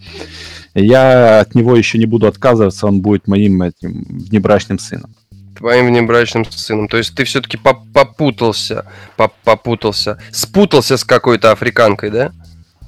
я 0.74 1.40
от 1.40 1.54
него 1.54 1.76
еще 1.76 1.96
не 1.96 2.06
буду 2.06 2.26
отказываться, 2.26 2.88
он 2.88 3.00
будет 3.00 3.28
моим 3.28 3.62
этим 3.62 4.04
внебрачным 4.08 4.78
сыном 4.78 5.14
твоим 5.56 5.86
внебрачным 5.86 6.44
сыном. 6.44 6.86
То 6.86 6.98
есть 6.98 7.14
ты 7.14 7.24
все-таки 7.24 7.56
попутался, 7.56 8.84
попутался, 9.16 10.18
спутался 10.30 10.98
с 10.98 11.04
какой-то 11.04 11.50
африканкой, 11.50 12.10
да? 12.10 12.32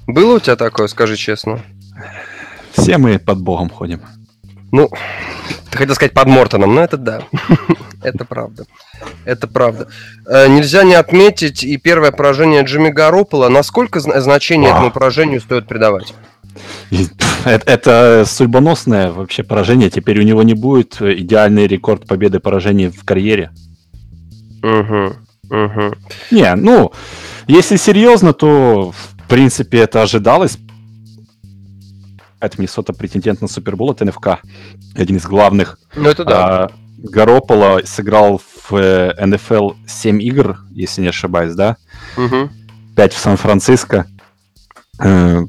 Было 0.06 0.36
у 0.36 0.40
тебя 0.40 0.54
такое, 0.56 0.86
скажи 0.88 1.16
честно? 1.16 1.62
Все 2.72 2.98
мы 2.98 3.18
под 3.18 3.40
Богом 3.40 3.70
ходим. 3.70 4.02
Ну, 4.70 4.90
ты 5.70 5.78
хотел 5.78 5.94
сказать 5.94 6.12
под 6.12 6.28
Мортоном, 6.28 6.74
но 6.74 6.82
это 6.82 6.96
да. 6.96 7.22
это 8.02 8.24
правда. 8.24 8.64
Это 9.24 9.46
правда. 9.46 9.88
Э, 10.26 10.48
нельзя 10.48 10.82
не 10.84 10.94
отметить 10.94 11.62
и 11.62 11.76
первое 11.76 12.10
поражение 12.10 12.62
Джимми 12.62 12.90
Гаропола. 12.90 13.48
Насколько 13.48 14.00
значение 14.00 14.70
этому 14.70 14.90
поражению 14.90 15.40
стоит 15.40 15.66
придавать? 15.66 16.14
Это, 17.44 17.70
это 17.70 18.24
судьбоносное 18.26 19.12
вообще 19.12 19.42
поражение. 19.42 19.90
Теперь 19.90 20.18
у 20.20 20.24
него 20.24 20.42
не 20.42 20.54
будет 20.54 21.00
идеальный 21.00 21.66
рекорд 21.66 22.06
победы 22.06 22.40
поражений 22.40 22.88
в 22.88 23.04
карьере. 23.04 23.50
Угу, 24.62 25.14
угу. 25.50 25.94
Не, 26.30 26.54
ну, 26.56 26.92
если 27.46 27.76
серьезно, 27.76 28.32
то 28.32 28.92
в 28.92 29.28
принципе 29.28 29.78
это 29.78 30.02
ожидалось. 30.02 30.58
Это 32.40 32.58
Миннесота 32.58 32.92
претендент 32.92 33.40
на 33.42 33.48
Супербол, 33.48 33.92
это 33.92 34.04
НФК. 34.04 34.28
Один 34.94 35.16
из 35.16 35.26
главных. 35.26 35.78
Ну, 35.96 36.08
это 36.08 36.24
да. 36.24 36.64
А, 36.64 36.70
Гарополо 36.98 37.80
сыграл 37.84 38.40
в 38.40 38.74
э, 38.76 39.14
НФЛ 39.24 39.72
7 39.86 40.22
игр, 40.22 40.58
если 40.70 41.00
не 41.02 41.08
ошибаюсь, 41.08 41.54
да? 41.54 41.76
Угу. 42.16 42.50
5 42.96 43.12
в 43.12 43.18
Сан-Франциско. 43.18 44.06
Э, 45.00 45.42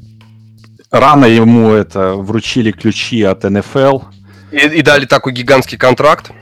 рано 0.90 1.24
ему 1.26 1.70
это 1.70 2.14
вручили 2.14 2.72
ключи 2.72 3.22
от 3.22 3.44
НФЛ. 3.44 4.00
И, 4.50 4.56
и 4.56 4.82
дали 4.82 5.06
такой 5.06 5.32
гигантский 5.32 5.78
контракт. 5.78 6.32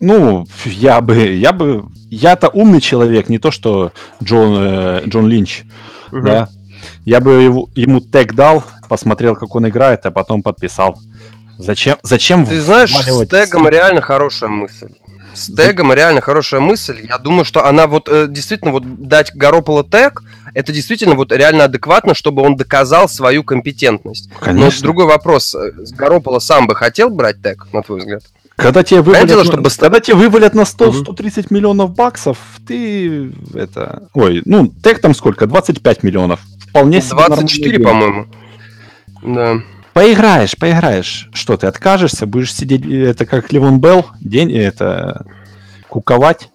Ну, 0.00 0.46
я 0.64 1.00
бы, 1.00 1.16
я 1.16 1.52
бы, 1.52 1.84
я-то 2.10 2.48
умный 2.48 2.80
человек, 2.80 3.28
не 3.28 3.38
то 3.38 3.52
что 3.52 3.92
Джон, 4.22 4.56
э, 4.58 5.02
Джон 5.06 5.28
Линч, 5.28 5.62
угу. 6.10 6.22
да. 6.22 6.48
Я 7.04 7.20
бы 7.20 7.42
его, 7.42 7.68
ему 7.76 8.00
тег 8.00 8.34
дал, 8.34 8.64
посмотрел, 8.92 9.34
как 9.36 9.54
он 9.54 9.66
играет, 9.66 10.04
а 10.04 10.10
потом 10.10 10.42
подписал. 10.42 11.00
Зачем? 11.56 11.96
Зачем? 12.02 12.44
Ты 12.44 12.60
знаешь, 12.60 12.94
с 12.94 13.26
тегом 13.26 13.66
реально 13.66 14.02
хорошая 14.02 14.50
мысль. 14.50 14.90
С 15.32 15.46
тегом 15.46 15.94
реально 15.94 16.20
хорошая 16.20 16.60
мысль. 16.60 16.98
Я 17.08 17.16
думаю, 17.16 17.46
что 17.46 17.64
она 17.64 17.86
вот 17.86 18.10
э, 18.10 18.26
действительно 18.28 18.70
вот 18.70 18.82
дать 19.08 19.34
Garoppolo 19.34 19.82
тег, 19.82 20.22
это 20.52 20.72
действительно 20.72 21.14
вот 21.14 21.32
реально 21.32 21.64
адекватно, 21.64 22.14
чтобы 22.14 22.42
он 22.42 22.54
доказал 22.54 23.08
свою 23.08 23.44
компетентность. 23.44 24.28
Конечно. 24.38 24.66
Но 24.66 24.82
другой 24.82 25.06
вопрос. 25.06 25.54
Э, 25.54 25.70
Garoppolo 25.98 26.38
сам 26.38 26.66
бы 26.66 26.74
хотел 26.74 27.08
брать 27.08 27.40
тег, 27.40 27.68
на 27.72 27.82
твой 27.82 28.00
взгляд? 28.00 28.22
Когда 28.56 28.82
тебе 28.84 29.00
вывалят, 29.00 29.26
дело, 29.26 29.44
чтобы... 29.44 29.70
когда 29.70 30.00
тебе 30.00 30.16
вывалят 30.16 30.52
на 30.52 30.62
100-130 30.64 31.46
миллионов 31.48 31.94
баксов, 31.94 32.36
ты 32.68 33.32
это... 33.54 34.02
Ой, 34.12 34.42
ну, 34.44 34.70
тег 34.82 35.00
там 35.00 35.14
сколько? 35.14 35.46
25 35.46 36.02
миллионов. 36.02 36.40
Вполне 36.68 37.00
24, 37.00 37.78
по-моему. 37.80 38.26
Да. 39.22 39.60
Поиграешь, 39.92 40.56
поиграешь. 40.58 41.28
Что, 41.32 41.56
ты 41.56 41.66
откажешься? 41.66 42.26
Будешь 42.26 42.54
сидеть, 42.54 42.86
это 42.86 43.26
как 43.26 43.52
Левон 43.52 43.78
Белл, 43.78 44.06
день, 44.20 44.56
это 44.56 45.26
куковать? 45.88 46.48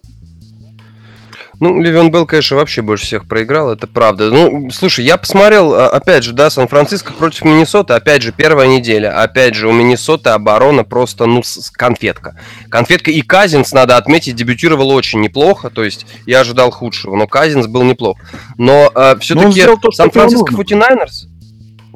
Ну, 1.60 1.80
Левион 1.80 2.12
Белл, 2.12 2.24
конечно, 2.24 2.56
вообще 2.56 2.82
больше 2.82 3.04
всех 3.04 3.26
проиграл, 3.26 3.70
это 3.70 3.88
правда. 3.88 4.30
Ну, 4.30 4.70
слушай, 4.70 5.04
я 5.04 5.16
посмотрел, 5.16 5.74
а, 5.74 5.88
опять 5.88 6.22
же, 6.22 6.32
да, 6.32 6.50
Сан-Франциско 6.50 7.12
против 7.12 7.44
Миннесоты, 7.44 7.94
опять 7.94 8.22
же, 8.22 8.32
первая 8.32 8.68
неделя. 8.68 9.20
Опять 9.20 9.56
же, 9.56 9.66
у 9.66 9.72
Миннесоты 9.72 10.30
оборона 10.30 10.84
просто, 10.84 11.26
ну, 11.26 11.42
конфетка. 11.72 12.38
Конфетка 12.68 13.10
и 13.10 13.22
Казинс, 13.22 13.72
надо 13.72 13.96
отметить, 13.96 14.36
дебютировал 14.36 14.90
очень 14.90 15.20
неплохо, 15.20 15.68
то 15.68 15.82
есть 15.82 16.06
я 16.26 16.40
ожидал 16.40 16.70
худшего, 16.70 17.16
но 17.16 17.26
Казинс 17.26 17.66
был 17.66 17.82
неплох. 17.82 18.18
Но 18.56 18.92
э, 18.94 19.16
все-таки 19.20 19.64
Сан-Франциско 19.92 20.52
49 20.52 21.28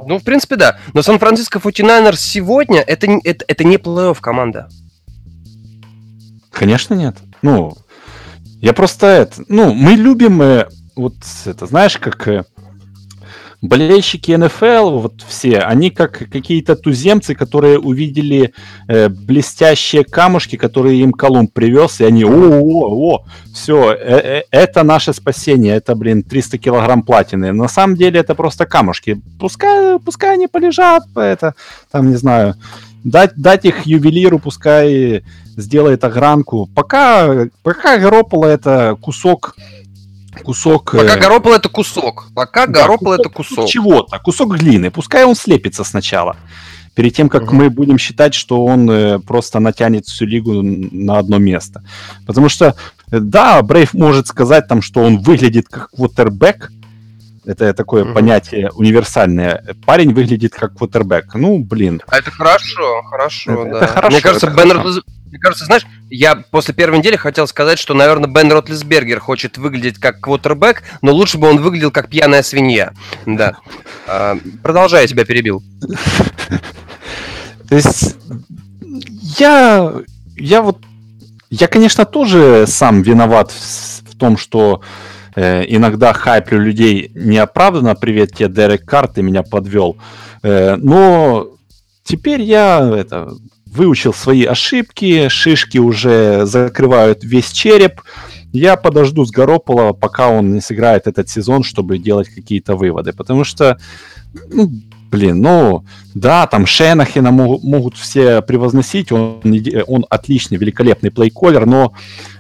ну, 0.07 0.19
в 0.19 0.25
принципе, 0.25 0.57
да. 0.57 0.79
Но 0.93 1.03
Сан-Франциско 1.03 1.61
49 1.61 2.19
сегодня 2.19 2.81
это, 2.81 3.07
это, 3.25 3.45
это 3.47 3.65
не 3.65 3.77
плей-офф 3.77 4.19
команда. 4.21 4.69
Конечно, 6.51 6.95
нет. 6.95 7.17
Ну, 7.43 7.77
я 8.61 8.73
просто 8.73 9.07
это... 9.07 9.43
Ну, 9.49 9.73
мы 9.75 9.93
любим... 9.93 10.41
Э, 10.43 10.69
вот 10.95 11.15
это, 11.47 11.67
знаешь, 11.67 11.99
как 11.99 12.29
э, 12.29 12.45
болельщики 13.63 14.33
НФЛ, 14.33 14.99
вот 14.99 15.23
все, 15.27 15.61
они 15.61 15.91
как 15.91 16.29
какие-то 16.31 16.75
туземцы, 16.75 17.35
которые 17.35 17.79
увидели 17.79 18.53
э, 18.89 19.09
блестящие 19.09 20.05
камушки, 20.05 20.57
которые 20.57 21.01
им 21.01 21.13
Колумб 21.13 21.53
привез, 21.53 22.01
и 22.01 22.05
они, 22.05 22.25
о, 22.25 22.29
о, 22.29 23.15
о, 23.15 23.25
все, 23.55 23.93
э, 23.93 24.41
э, 24.41 24.43
это 24.51 24.83
наше 24.83 25.13
спасение, 25.13 25.77
это, 25.77 25.95
блин, 25.95 26.25
300 26.25 26.59
килограмм 26.59 27.03
платины. 27.05 27.53
На 27.53 27.69
самом 27.69 27.97
деле 27.97 28.19
это 28.19 28.35
просто 28.35 28.67
камушки. 28.67 29.23
Пускай, 29.39 29.99
пускай 30.01 30.35
они 30.35 30.49
полежат, 30.49 31.05
это, 31.15 31.55
там, 31.93 32.11
не 32.11 32.17
знаю, 32.17 32.57
дать, 33.05 33.37
дать 33.37 33.65
их 33.65 33.87
ювелиру, 33.87 34.41
пускай 34.41 35.23
сделает 35.57 36.03
огранку. 36.03 36.69
Пока, 36.75 37.47
пока 37.63 37.99
Гаропола 37.99 38.47
это 38.47 38.97
кусок 39.01 39.55
кусок... 40.41 40.93
Пока 40.93 41.15
э, 41.15 41.21
Гаропол 41.21 41.53
это 41.53 41.69
кусок. 41.69 42.29
Пока 42.35 42.67
да, 42.67 42.83
Гаропол 42.83 43.13
это 43.13 43.29
кусок. 43.29 43.69
Чего-то, 43.69 44.19
кусок 44.19 44.57
глины. 44.57 44.91
Пускай 44.91 45.25
он 45.25 45.35
слепится 45.35 45.85
сначала. 45.85 46.37
Перед 46.95 47.15
тем, 47.15 47.29
как 47.29 47.45
угу. 47.45 47.55
мы 47.55 47.71
будем 47.71 47.99
считать, 47.99 48.35
что 48.35 48.65
он 48.65 48.91
э, 48.91 49.19
просто 49.19 49.61
натянет 49.61 50.07
всю 50.07 50.27
лигу 50.27 50.63
на 50.63 51.19
одно 51.19 51.39
место. 51.39 51.83
Потому 52.27 52.49
что, 52.49 52.75
э, 53.11 53.19
да, 53.19 53.63
Брейв 53.63 53.95
может 53.95 54.27
сказать 54.27 54.69
там, 54.69 54.83
что 54.83 55.01
он 55.01 55.19
выглядит 55.19 55.69
как 55.69 55.91
квотербек, 55.91 56.71
это 57.45 57.75
такое 57.75 58.05
mm 58.05 58.13
понятие 58.13 58.71
универсальное. 58.73 59.65
Парень 59.85 60.13
выглядит 60.13 60.55
как 60.55 60.77
квотербек. 60.77 61.35
Ну, 61.35 61.59
блин. 61.59 62.01
А 62.07 62.19
это 62.19 62.31
хорошо, 62.31 63.03
хорошо, 63.03 63.53
это, 63.53 63.71
да. 63.71 63.79
Это 63.79 63.87
хорошо, 63.89 64.13
Мне 64.13 64.21
кажется, 64.21 64.47
Бен 64.49 64.69
хорошо. 64.69 65.01
Мне 65.33 65.39
кажется, 65.39 65.65
знаешь, 65.65 65.87
я 66.11 66.37
после 66.37 66.75
первой 66.75 66.99
недели 66.99 67.17
хотел 67.17 67.47
сказать, 67.47 67.79
что, 67.79 67.95
наверное, 67.95 68.29
Бен 68.29 68.53
Ротлисбергер 68.53 69.19
хочет 69.19 69.57
выглядеть 69.57 69.97
как 69.97 70.21
квотербек, 70.21 70.83
но 71.01 71.11
лучше 71.11 71.39
бы 71.39 71.49
он 71.49 71.57
выглядел 71.57 71.91
как 71.91 72.11
пьяная 72.11 72.43
свинья. 72.43 72.93
Да. 73.25 73.57
А, 74.07 74.37
продолжай, 74.63 75.01
я 75.01 75.09
тебя 75.09 75.25
перебил. 75.25 75.63
То 77.71 77.77
есть 77.77 78.19
я, 79.39 79.95
я 80.37 80.61
вот, 80.61 80.81
я, 81.49 81.67
конечно, 81.67 82.05
тоже 82.05 82.67
сам 82.69 83.01
виноват 83.01 83.53
в, 83.53 84.15
том, 84.19 84.37
что 84.37 84.83
э, 85.35 85.65
иногда 85.67 86.13
хайплю 86.13 86.61
людей 86.61 87.11
неоправданно. 87.15 87.95
Привет 87.95 88.37
тебе, 88.37 88.51
Дерек 88.51 88.85
Карр, 88.85 89.09
ты 89.09 89.23
меня 89.23 89.43
подвел. 89.43 89.97
Э, 90.43 90.77
но 90.77 91.49
теперь 92.05 92.43
я 92.43 92.87
это, 92.95 93.33
выучил 93.73 94.13
свои 94.13 94.45
ошибки, 94.45 95.29
шишки 95.29 95.79
уже 95.79 96.45
закрывают 96.45 97.25
весь 97.25 97.51
череп. 97.51 98.03
Я 98.53 98.77
подожду 98.77 99.25
с 99.25 99.31
Горопола, 99.31 99.95
пока 99.95 100.29
он 100.29 100.53
не 100.53 100.61
сыграет 100.61 101.07
этот 101.07 101.31
сезон, 101.31 101.65
чтобы 101.65 101.99
делать 101.99 102.29
какие-то 102.29 102.77
выводы. 102.77 103.15
Потому 103.15 103.45
что, 103.45 103.79
ну, 104.51 104.71
блин, 105.11 105.41
ну, 105.41 105.85
да, 106.15 106.47
там 106.47 106.67
Шенахина 106.67 107.31
могут, 107.31 107.65
могут 107.65 107.97
все 107.97 108.43
превозносить, 108.43 109.11
он, 109.11 109.41
он 109.87 110.05
отличный, 110.11 110.59
великолепный 110.59 111.11
плейколер, 111.11 111.65
но 111.65 111.95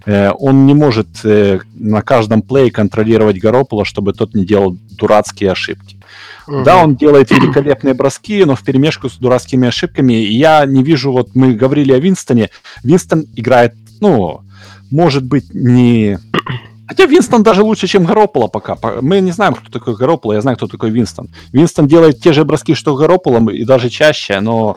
э, 0.04 0.32
он 0.38 0.66
не 0.66 0.74
может 0.74 1.08
э, 1.24 1.60
на 1.74 2.02
каждом 2.02 2.42
плей 2.42 2.70
контролировать 2.70 3.38
Горопола, 3.38 3.86
чтобы 3.86 4.12
тот 4.12 4.34
не 4.34 4.44
делал 4.44 4.76
дурацкие 4.98 5.52
ошибки. 5.52 5.96
Угу. 6.46 6.62
Да, 6.64 6.82
он 6.82 6.96
делает 6.96 7.30
великолепные 7.30 7.94
броски, 7.94 8.44
но 8.44 8.56
в 8.56 8.62
перемешку 8.62 9.08
с 9.08 9.14
дурацкими 9.14 9.68
ошибками. 9.68 10.14
И 10.14 10.34
я 10.34 10.64
не 10.66 10.82
вижу, 10.82 11.12
вот 11.12 11.34
мы 11.34 11.54
говорили 11.54 11.92
о 11.92 11.98
Винстоне. 11.98 12.50
Винстон 12.82 13.26
играет, 13.36 13.74
ну, 14.00 14.42
может 14.90 15.24
быть, 15.24 15.54
не... 15.54 16.18
Хотя 16.86 17.06
Винстон 17.06 17.42
даже 17.42 17.62
лучше, 17.62 17.86
чем 17.86 18.04
Гаропола 18.04 18.48
пока. 18.48 18.76
Мы 19.00 19.20
не 19.20 19.30
знаем, 19.30 19.54
кто 19.54 19.70
такой 19.70 19.96
Гаропола, 19.96 20.34
я 20.34 20.40
знаю, 20.40 20.56
кто 20.56 20.66
такой 20.66 20.90
Винстон. 20.90 21.28
Винстон 21.52 21.86
делает 21.86 22.20
те 22.20 22.32
же 22.32 22.44
броски, 22.44 22.74
что 22.74 22.96
Гаропола, 22.96 23.50
и 23.50 23.64
даже 23.64 23.88
чаще, 23.88 24.40
но... 24.40 24.76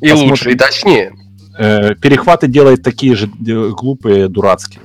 И 0.00 0.12
лучше, 0.12 0.52
и 0.52 0.54
точнее. 0.54 1.12
Э, 1.58 1.94
перехваты 1.94 2.48
делает 2.48 2.82
такие 2.82 3.16
же 3.16 3.28
глупые, 3.28 4.28
дурацкие. 4.28 4.82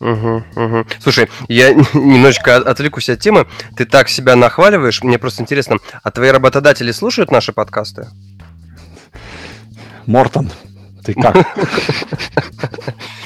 Угу, 0.00 0.44
угу. 0.56 0.86
Слушай, 1.00 1.28
я 1.48 1.72
немножечко 1.94 2.56
отвлекусь 2.56 3.10
от 3.10 3.20
темы. 3.20 3.46
Ты 3.76 3.84
так 3.84 4.08
себя 4.08 4.34
нахваливаешь. 4.34 5.02
Мне 5.02 5.18
просто 5.18 5.42
интересно, 5.42 5.76
а 6.02 6.10
твои 6.10 6.30
работодатели 6.30 6.90
слушают 6.90 7.30
наши 7.30 7.52
подкасты? 7.52 8.08
Мортон, 10.06 10.50
ты 11.14 11.20
как? 11.20 11.46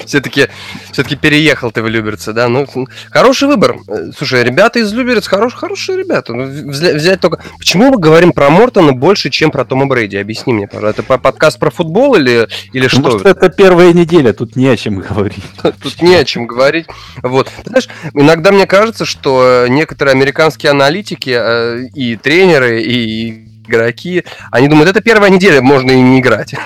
Все-таки 0.05 0.47
все-таки 0.91 1.15
переехал 1.15 1.71
ты 1.71 1.81
в 1.81 1.87
Люберцы, 1.87 2.31
да? 2.31 2.47
Ну, 2.47 2.67
хороший 3.11 3.47
выбор. 3.47 3.77
Слушай, 4.15 4.43
ребята 4.43 4.79
из 4.79 4.93
Люберец 4.93 5.27
хорошие, 5.27 5.59
хорошие 5.59 5.97
ребята. 5.97 6.33
Ну, 6.33 6.45
взять 6.45 7.19
только... 7.19 7.43
Почему 7.57 7.91
мы 7.91 7.97
говорим 7.97 8.31
про 8.31 8.49
Мортона 8.49 8.93
больше, 8.93 9.29
чем 9.29 9.51
про 9.51 9.65
Тома 9.65 9.87
Брейди? 9.87 10.17
Объясни 10.17 10.53
мне, 10.53 10.67
пожалуйста. 10.67 11.01
Это 11.01 11.17
подкаст 11.17 11.59
про 11.59 11.71
футбол 11.71 12.15
или, 12.15 12.47
или 12.71 12.87
что? 12.87 13.19
Что 13.19 13.29
это 13.29 13.49
первая 13.49 13.93
неделя, 13.93 14.31
тут 14.33 14.55
не 14.55 14.67
о 14.67 14.77
чем 14.77 14.99
говорить. 14.99 15.43
Тут 15.81 16.01
не 16.01 16.15
о 16.15 16.23
чем 16.23 16.47
говорить. 16.47 16.87
Вот. 17.21 17.49
Знаешь, 17.65 17.89
иногда 18.13 18.51
мне 18.51 18.65
кажется, 18.65 19.05
что 19.05 19.65
некоторые 19.67 20.13
американские 20.13 20.71
аналитики 20.71 21.35
э, 21.37 21.87
и 21.93 22.15
тренеры, 22.15 22.81
и 22.81 23.54
игроки, 23.67 24.23
они 24.51 24.67
думают, 24.67 24.89
это 24.89 25.01
первая 25.01 25.29
неделя, 25.29 25.61
можно 25.61 25.91
и 25.91 26.01
не 26.01 26.19
играть. 26.19 26.55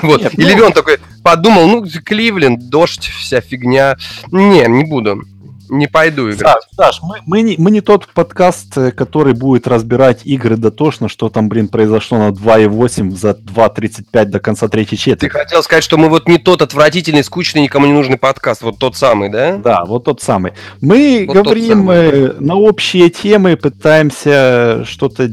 Вот. 0.00 0.22
И 0.34 0.40
ну... 0.40 0.48
Левион 0.48 0.72
такой 0.72 0.98
подумал, 1.22 1.68
ну, 1.68 1.84
Кливленд, 1.86 2.70
дождь, 2.70 3.10
вся 3.20 3.42
фигня. 3.42 3.96
Не, 4.30 4.66
не 4.66 4.84
буду. 4.84 5.24
Не 5.68 5.86
пойду 5.86 6.30
играть. 6.30 6.62
Саш, 6.62 6.62
Саш 6.76 7.00
мы, 7.02 7.18
мы, 7.26 7.42
не, 7.42 7.56
мы 7.58 7.70
не 7.70 7.80
тот 7.80 8.06
подкаст, 8.08 8.76
э, 8.76 8.90
который 8.90 9.34
будет 9.34 9.66
разбирать 9.66 10.20
игры 10.24 10.56
дотошно, 10.56 11.08
что 11.08 11.28
там, 11.28 11.48
блин, 11.48 11.68
произошло 11.68 12.18
на 12.18 12.30
2.8 12.30 13.10
за 13.16 13.30
2.35 13.30 14.24
до 14.26 14.40
конца 14.40 14.68
третьей 14.68 14.98
четверти. 14.98 15.20
Ты 15.20 15.30
хотел 15.30 15.62
сказать, 15.62 15.84
что 15.84 15.96
мы 15.96 16.08
вот 16.08 16.28
не 16.28 16.38
тот 16.38 16.62
отвратительный, 16.62 17.24
скучный, 17.24 17.62
никому 17.62 17.86
не 17.86 17.92
нужный 17.92 18.18
подкаст, 18.18 18.62
вот 18.62 18.78
тот 18.78 18.96
самый, 18.96 19.30
да? 19.30 19.56
Да, 19.56 19.84
вот 19.84 20.04
тот 20.04 20.22
самый. 20.22 20.52
Мы 20.80 21.24
вот 21.26 21.36
говорим 21.36 21.90
э, 21.90 22.34
на 22.38 22.54
общие 22.56 23.10
темы, 23.10 23.56
пытаемся 23.56 24.84
что-то 24.84 25.30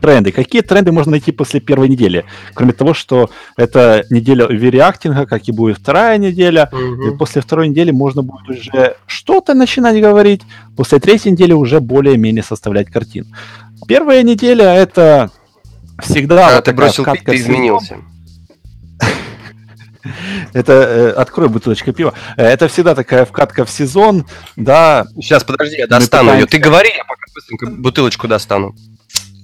тренды. 0.00 0.32
Какие 0.32 0.62
тренды 0.62 0.92
можно 0.92 1.12
найти 1.12 1.32
после 1.32 1.60
первой 1.60 1.88
недели? 1.88 2.24
Кроме 2.54 2.72
того, 2.72 2.94
что 2.94 3.30
это 3.56 4.04
неделя 4.10 4.46
вереактинга, 4.46 5.26
как 5.26 5.48
и 5.48 5.52
будет 5.52 5.78
вторая 5.78 6.18
неделя. 6.18 6.68
Угу. 6.72 7.08
И 7.08 7.16
после 7.16 7.42
второй 7.42 7.68
недели 7.68 7.90
можно 7.90 8.22
будет 8.22 8.48
уже 8.48 8.96
что-то 9.06 9.54
начинать 9.54 10.00
говорить. 10.00 10.42
После 10.76 10.98
третьей 10.98 11.32
недели 11.32 11.52
уже 11.52 11.80
более-менее 11.80 12.42
составлять 12.42 12.90
картину. 12.90 13.26
Первая 13.86 14.22
неделя 14.22 14.74
это 14.74 15.30
всегда... 16.02 16.36
Когда 16.36 16.56
вот 16.56 16.64
ты 16.64 16.72
бросил 16.72 17.04
пить, 17.04 17.24
ты 17.24 17.36
изменился. 17.36 17.98
Это 20.54 20.72
э, 20.72 21.10
открой 21.10 21.48
бутылочку 21.48 21.92
пива. 21.92 22.14
Э, 22.36 22.46
это 22.46 22.68
всегда 22.68 22.94
такая 22.94 23.26
вкатка 23.26 23.66
в 23.66 23.70
сезон, 23.70 24.24
да. 24.56 25.04
Сейчас 25.16 25.44
подожди, 25.44 25.76
я 25.76 25.86
достану 25.86 26.32
ее. 26.32 26.46
Ты 26.46 26.58
говори, 26.58 26.88
я 26.96 27.04
пока 27.04 27.22
быстренько 27.34 27.66
бутылочку 27.66 28.26
достану 28.26 28.74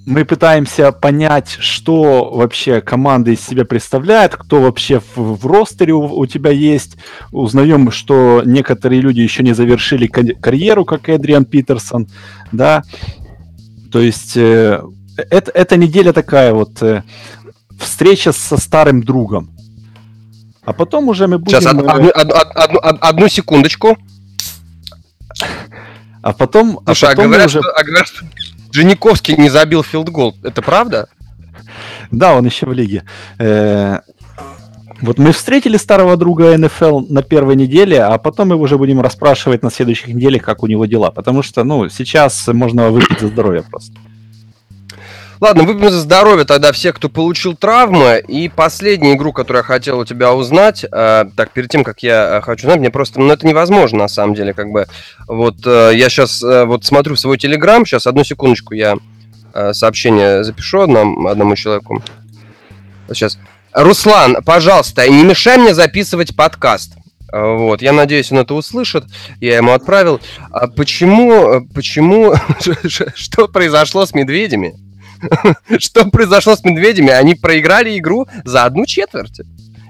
мы 0.07 0.25
пытаемся 0.25 0.93
понять, 0.93 1.57
что 1.59 2.31
вообще 2.33 2.81
команда 2.81 3.33
из 3.33 3.45
себя 3.45 3.65
представляет, 3.65 4.37
кто 4.37 4.63
вообще 4.63 5.01
в, 5.01 5.17
в 5.17 5.47
ростере 5.47 5.95
у, 5.95 6.05
у 6.05 6.27
тебя 6.27 6.53
есть. 6.53 6.97
Узнаем, 7.33 7.91
что 7.91 8.43
некоторые 8.45 9.01
люди 9.01 9.21
еще 9.21 9.43
не 9.43 9.53
завершили 9.53 10.07
карьеру, 10.07 10.85
как 10.85 11.09
Эдриан 11.09 11.45
Питерсон, 11.45 12.09
да. 12.53 12.85
То 13.91 14.01
есть 14.01 14.37
э, 14.37 14.81
это, 15.17 15.51
эта 15.51 15.77
неделя 15.77 16.13
такая 16.13 16.55
вот 16.55 16.81
э, 16.83 17.03
встреча 17.77 18.31
со 18.31 18.59
старым 18.59 19.03
другом. 19.03 19.51
А 20.65 20.73
потом 20.73 21.09
уже 21.09 21.27
мы 21.27 21.39
будем... 21.39 21.61
Сейчас, 21.61 21.75
од, 21.75 21.83
од, 21.83 22.17
од, 22.17 22.33
од, 22.33 22.77
од, 22.77 22.99
одну 23.01 23.29
секундочку. 23.29 23.99
А 26.23 26.33
потом... 26.33 26.79
Слушай, 26.85 27.07
а, 27.07 27.11
потом 27.11 27.25
а, 27.25 27.29
говорят, 27.29 27.47
уже... 27.47 27.61
что, 27.61 27.73
а 27.73 27.85
говорят, 27.85 28.07
что 28.07 28.25
Жениковский 28.77 29.37
не 29.39 29.49
забил 29.49 29.83
филдгол. 29.83 30.37
Это 30.43 30.61
правда? 30.61 31.09
Да, 32.11 32.35
он 32.35 32.45
еще 32.45 32.67
в 32.67 32.75
лиге. 32.75 33.05
Э, 33.39 34.01
вот 35.01 35.19
мы 35.19 35.33
встретили 35.33 35.79
старого 35.79 36.19
друга 36.19 36.57
НФЛ 36.59 37.07
на 37.09 37.23
первой 37.23 37.57
неделе, 37.57 38.03
а 38.03 38.19
потом 38.19 38.49
мы 38.49 38.57
уже 38.57 38.77
будем 38.77 39.01
расспрашивать 39.01 39.63
на 39.63 39.71
следующих 39.71 40.09
неделях, 40.09 40.43
как 40.43 40.63
у 40.63 40.67
него 40.67 40.85
дела. 40.85 41.11
Потому 41.11 41.43
что, 41.43 41.65
ну, 41.65 41.89
сейчас 41.89 42.49
можно 42.49 42.91
выпить 42.91 43.21
за 43.21 43.29
здоровье 43.29 43.63
просто. 43.63 43.95
Ладно, 45.39 45.65
выпьем 45.65 45.91
за 45.91 46.01
здоровье 46.01 46.47
тогда 46.47 46.73
всех, 46.73 46.97
кто 46.97 47.11
получил 47.11 47.55
травмы. 47.55 48.23
И 48.27 48.49
последнюю 48.49 49.17
игру, 49.17 49.33
которую 49.33 49.61
я 49.61 49.67
хотел 49.67 49.99
у 49.99 50.05
тебя 50.05 50.33
узнать, 50.33 50.85
э, 50.85 51.25
так, 51.37 51.51
перед 51.51 51.69
тем, 51.69 51.85
как 51.85 52.03
я 52.03 52.39
э, 52.39 52.41
хочу 52.41 52.67
узнать, 52.67 52.81
мне 52.81 52.91
просто, 52.91 53.21
ну, 53.21 53.31
это 53.31 53.47
невозможно, 53.47 53.99
на 53.99 54.09
самом 54.09 54.35
деле, 54.35 54.55
как 54.55 54.71
бы, 54.71 54.87
вот, 55.29 55.57
э, 55.67 55.93
я 55.95 56.09
сейчас, 56.09 56.43
э, 56.43 56.65
вот, 56.65 56.87
смотрю 56.87 57.17
в 57.17 57.21
свой 57.21 57.37
Телеграм, 57.37 57.85
сейчас, 57.85 58.07
одну 58.07 58.25
секундочку, 58.25 58.73
я 58.73 58.97
э, 59.53 59.75
сообщение 59.75 60.43
запишу 60.43 60.81
одному, 60.81 61.29
одному 61.29 61.55
человеку. 61.55 62.03
Сейчас. 63.09 63.39
Руслан, 63.73 64.39
пожалуйста, 64.43 65.07
не 65.07 65.23
мешай 65.23 65.59
мне 65.59 65.75
записывать 65.75 66.35
подкаст. 66.35 66.95
Вот, 67.31 67.83
я 67.83 67.93
надеюсь, 67.93 68.33
он 68.33 68.39
это 68.39 68.55
услышит. 68.55 69.05
Я 69.41 69.57
ему 69.59 69.73
отправил. 69.73 70.21
А 70.51 70.67
почему, 70.69 71.53
э, 71.53 71.61
почему, 71.75 72.35
что 73.15 73.49
произошло 73.49 74.07
с 74.07 74.15
медведями? 74.15 74.86
Что 75.79 76.09
произошло 76.11 76.57
с 76.57 76.65
медведями? 76.65 77.11
Они 77.11 77.35
проиграли 77.35 77.99
игру 77.99 78.27
за 78.45 78.65
одну 78.65 78.87
четверть. 78.87 79.41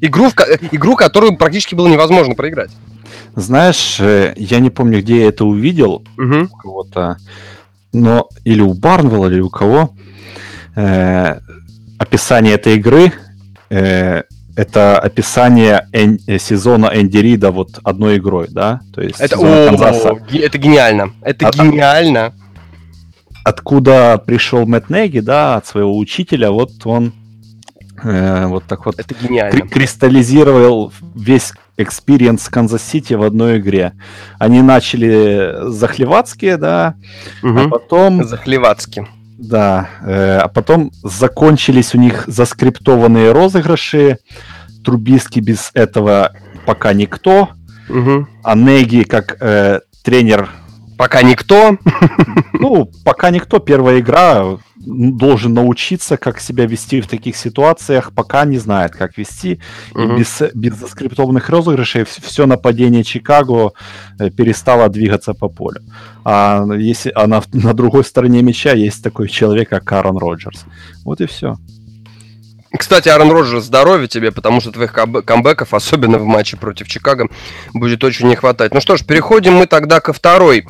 Игру, 0.01 0.29
игру, 0.73 0.97
которую 0.97 1.37
практически 1.37 1.75
было 1.75 1.89
невозможно 1.89 2.35
проиграть. 2.35 2.71
Знаешь, 3.35 3.99
э, 4.01 4.35
я 4.37 4.61
не 4.61 4.71
помню, 4.71 5.01
где 5.01 5.23
я 5.23 5.29
это 5.29 5.45
увидел 5.45 6.05
угу. 6.19 6.49
у 6.51 6.57
кого-то, 6.57 7.17
но 7.93 8.29
или 8.45 8.61
у 8.61 8.75
Барнвелла, 8.75 9.29
или 9.29 9.41
у 9.41 9.51
кого. 9.51 9.95
Э, 10.75 11.41
описание 11.99 12.55
этой 12.55 12.77
игры 12.77 13.13
э, 13.71 14.23
это 14.57 14.99
описание 14.99 15.87
эн, 15.93 16.19
э, 16.27 16.39
сезона 16.39 16.91
Энди 16.95 17.19
Рида 17.19 17.51
вот 17.51 17.79
одной 17.85 18.17
игрой, 18.17 18.49
да? 18.51 18.81
То 18.95 19.03
есть 19.03 19.21
это, 19.21 19.37
о, 19.39 19.67
Канзаса. 19.69 20.17
это 20.33 20.59
гениально. 20.59 21.13
Это 21.23 21.49
а, 21.49 21.53
гениально 21.53 22.33
откуда 23.47 24.19
пришел 24.19 24.67
Мэтт 24.67 24.91
Неги, 24.91 25.21
да, 25.21 25.57
от 25.57 25.67
своего 25.67 25.97
учителя, 25.97 26.51
вот 26.51 26.73
он 26.85 27.13
э, 28.03 28.47
вот 28.47 28.65
так 28.65 28.87
вот 28.87 28.99
Это 28.99 29.15
гениально. 29.15 29.61
Кри- 29.61 29.69
кристаллизировал 29.69 30.93
весь 31.15 31.53
экспириенс 31.77 32.49
Канзас-Сити 32.49 33.15
в 33.15 33.23
одной 33.23 33.59
игре. 33.59 33.93
Они 34.41 34.63
начали 34.63 35.71
захлевацкие, 35.71 36.57
да, 36.57 36.97
угу. 37.45 37.57
а 37.57 37.69
потом... 37.69 38.25
Захлевацкие. 38.25 39.07
Да, 39.39 39.91
э, 40.03 40.39
а 40.39 40.49
потом 40.49 40.91
закончились 41.05 41.95
у 41.95 41.99
них 41.99 42.25
заскриптованные 42.27 43.31
розыгрыши. 43.31 44.19
Трубиски 44.85 45.39
без 45.39 45.71
этого 45.73 46.33
пока 46.65 46.93
никто. 46.95 47.51
Угу. 47.89 48.27
А 48.43 48.55
Неги, 48.57 49.05
как 49.05 49.37
э, 49.41 49.83
тренер 50.03 50.51
Пока 50.97 51.23
никто. 51.23 51.77
Ну, 52.59 52.91
пока 53.05 53.31
никто. 53.31 53.59
Первая 53.59 54.01
игра 54.01 54.57
должен 54.77 55.53
научиться, 55.53 56.17
как 56.17 56.41
себя 56.41 56.65
вести 56.67 57.01
в 57.01 57.07
таких 57.07 57.37
ситуациях, 57.37 58.13
пока 58.15 58.45
не 58.47 58.59
знает, 58.59 58.93
как 58.93 59.19
вести. 59.19 59.61
Угу. 59.95 60.03
И 60.03 60.19
без, 60.19 60.43
без 60.55 60.75
заскриптованных 60.75 61.51
розыгрышей 61.51 62.05
все 62.05 62.47
нападение 62.47 63.05
Чикаго 63.05 63.73
э, 64.19 64.31
перестало 64.31 64.89
двигаться 64.89 65.35
по 65.35 65.49
полю. 65.49 65.83
А, 66.25 66.65
если, 66.79 67.13
а 67.15 67.27
на, 67.27 67.43
на 67.53 67.75
другой 67.75 68.05
стороне 68.05 68.43
мяча 68.43 68.73
есть 68.73 69.05
такой 69.05 69.29
человек, 69.29 69.69
как 69.69 69.85
Карен 69.85 70.17
Роджерс. 70.17 70.65
Вот 71.05 71.21
и 71.21 71.27
все. 71.27 71.57
Кстати, 72.73 73.09
Аарон 73.09 73.31
Роджерс, 73.31 73.65
здоровья 73.65 74.07
тебе, 74.07 74.33
потому 74.33 74.61
что 74.61 74.73
твоих 74.73 74.93
камбэков, 74.93 75.75
особенно 75.75 76.19
в 76.19 76.25
матче 76.25 76.57
против 76.57 76.89
Чикаго, 76.89 77.29
будет 77.73 78.05
очень 78.05 78.29
не 78.29 78.37
хватать. 78.37 78.75
Ну 78.75 78.81
что 78.81 78.97
ж, 78.97 79.05
переходим 79.05 79.55
мы 79.55 79.67
тогда 79.67 80.01
ко 80.01 80.13
второй 80.13 80.67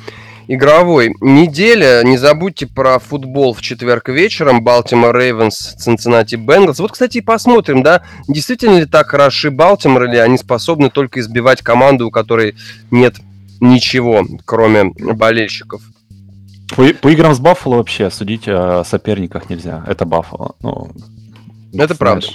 игровой 0.48 1.14
неделе. 1.20 2.02
Не 2.04 2.18
забудьте 2.18 2.66
про 2.66 2.98
футбол 2.98 3.54
в 3.54 3.62
четверг 3.62 4.08
вечером. 4.08 4.62
Балтимор 4.62 5.16
Рейвенс, 5.16 5.74
Цинциннати 5.74 6.36
Бенглс. 6.36 6.78
Вот, 6.78 6.92
кстати, 6.92 7.18
и 7.18 7.22
посмотрим, 7.22 7.82
да, 7.82 8.02
действительно 8.28 8.78
ли 8.78 8.86
так 8.86 9.08
хороши 9.08 9.50
Балтимор, 9.50 10.04
или 10.04 10.16
они 10.16 10.38
способны 10.38 10.90
только 10.90 11.20
избивать 11.20 11.62
команду, 11.62 12.08
у 12.08 12.10
которой 12.10 12.54
нет 12.90 13.16
ничего, 13.60 14.24
кроме 14.44 14.84
болельщиков. 14.84 15.82
По, 16.76 16.84
по 16.94 17.08
играм 17.08 17.34
с 17.34 17.38
Баффало 17.38 17.76
вообще 17.76 18.10
судить 18.10 18.48
о 18.48 18.84
соперниках 18.84 19.48
нельзя. 19.48 19.84
Это 19.86 20.04
Баффало. 20.04 20.56
Ну, 20.62 20.90
это 21.84 21.94
знаешь. 21.94 21.98
правда. 21.98 22.26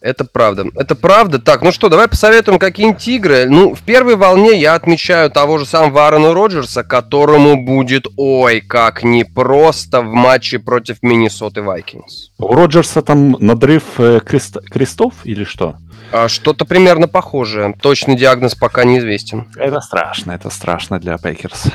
Это 0.00 0.24
правда. 0.24 0.64
Это 0.76 0.94
правда. 0.94 1.38
Так, 1.38 1.62
ну 1.62 1.72
что, 1.72 1.90
давай 1.90 2.08
посоветуем 2.08 2.58
какие-нибудь 2.58 3.06
игры. 3.06 3.46
Ну, 3.48 3.74
в 3.74 3.82
первой 3.82 4.16
волне 4.16 4.58
я 4.58 4.74
отмечаю 4.74 5.30
того 5.30 5.58
же 5.58 5.66
самого 5.66 6.06
Аарона 6.06 6.32
Роджерса, 6.32 6.82
которому 6.82 7.62
будет, 7.62 8.06
ой, 8.16 8.62
как 8.62 9.02
непросто 9.02 10.00
в 10.00 10.12
матче 10.12 10.58
против 10.58 11.02
Миннесоты 11.02 11.60
Вайкингс. 11.60 12.30
У 12.38 12.54
Роджерса 12.54 13.02
там 13.02 13.32
надрыв 13.40 13.82
э, 13.98 14.20
крест... 14.24 14.56
крестов 14.70 15.14
или 15.24 15.44
что? 15.44 15.76
А, 16.12 16.28
что-то 16.28 16.64
примерно 16.64 17.06
похожее. 17.06 17.74
Точный 17.80 18.16
диагноз 18.16 18.54
пока 18.54 18.84
неизвестен. 18.84 19.48
Это 19.56 19.80
страшно, 19.80 20.32
это 20.32 20.48
страшно 20.48 20.98
для 20.98 21.18
Пейкерс. 21.18 21.66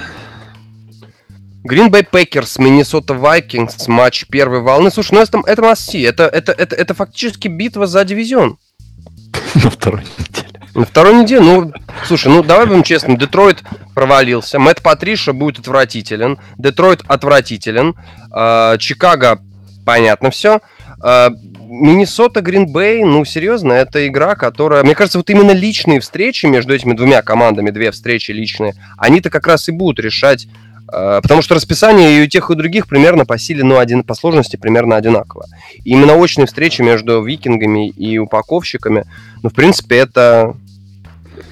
Green 1.65 1.89
Bay 1.89 2.07
Packers, 2.07 2.59
Minnesota 2.59 3.19
Vikings, 3.19 3.89
матч 3.89 4.25
первой 4.27 4.61
волны. 4.61 4.91
Слушай, 4.91 5.15
ну 5.15 5.21
это, 5.21 5.41
это 5.47 5.61
масси, 5.63 6.01
это, 6.03 6.25
это, 6.25 6.51
это, 6.51 6.75
это 6.75 6.93
фактически 6.93 7.47
битва 7.47 7.87
за 7.87 8.03
дивизион. 8.03 8.59
На 9.55 9.71
второй 9.71 10.01
неделе. 10.01 10.47
На 10.75 10.85
второй 10.85 11.13
неделе, 11.15 11.41
ну, 11.41 11.73
слушай, 12.05 12.27
ну 12.27 12.43
давай 12.43 12.67
будем 12.67 12.83
честны, 12.83 13.17
Детройт 13.17 13.63
провалился, 13.95 14.59
Мэтт 14.59 14.83
Патриша 14.83 15.33
будет 15.33 15.57
отвратителен, 15.57 16.37
Детройт 16.57 17.01
отвратителен, 17.07 17.95
э, 18.35 18.77
Чикаго, 18.77 19.39
понятно 19.85 20.31
все, 20.31 20.59
э, 21.01 21.29
Миннесота, 21.67 22.41
Гринбей, 22.41 23.03
ну, 23.03 23.25
серьезно, 23.25 23.73
это 23.73 24.05
игра, 24.07 24.35
которая... 24.35 24.83
Мне 24.83 24.95
кажется, 24.95 25.17
вот 25.17 25.29
именно 25.29 25.51
личные 25.51 25.99
встречи 25.99 26.45
между 26.45 26.75
этими 26.75 26.93
двумя 26.93 27.21
командами, 27.21 27.71
две 27.71 27.91
встречи 27.91 28.31
личные, 28.31 28.75
они-то 28.97 29.29
как 29.29 29.47
раз 29.47 29.67
и 29.69 29.71
будут 29.71 29.99
решать 29.99 30.47
потому 30.87 31.41
что 31.41 31.55
расписание 31.55 32.19
и 32.19 32.23
у 32.23 32.27
тех, 32.27 32.49
и 32.49 32.53
у 32.53 32.55
других 32.55 32.87
примерно 32.87 33.25
по 33.25 33.37
силе, 33.37 33.63
ну, 33.63 33.77
один, 33.77 34.03
по 34.03 34.13
сложности 34.13 34.55
примерно 34.55 34.95
одинаково. 34.95 35.45
И 35.83 35.91
именно 35.91 36.13
очные 36.13 36.45
встречи 36.45 36.81
между 36.81 37.23
викингами 37.23 37.89
и 37.89 38.17
упаковщиками, 38.17 39.05
ну, 39.41 39.49
в 39.49 39.53
принципе, 39.53 39.97
это, 39.97 40.55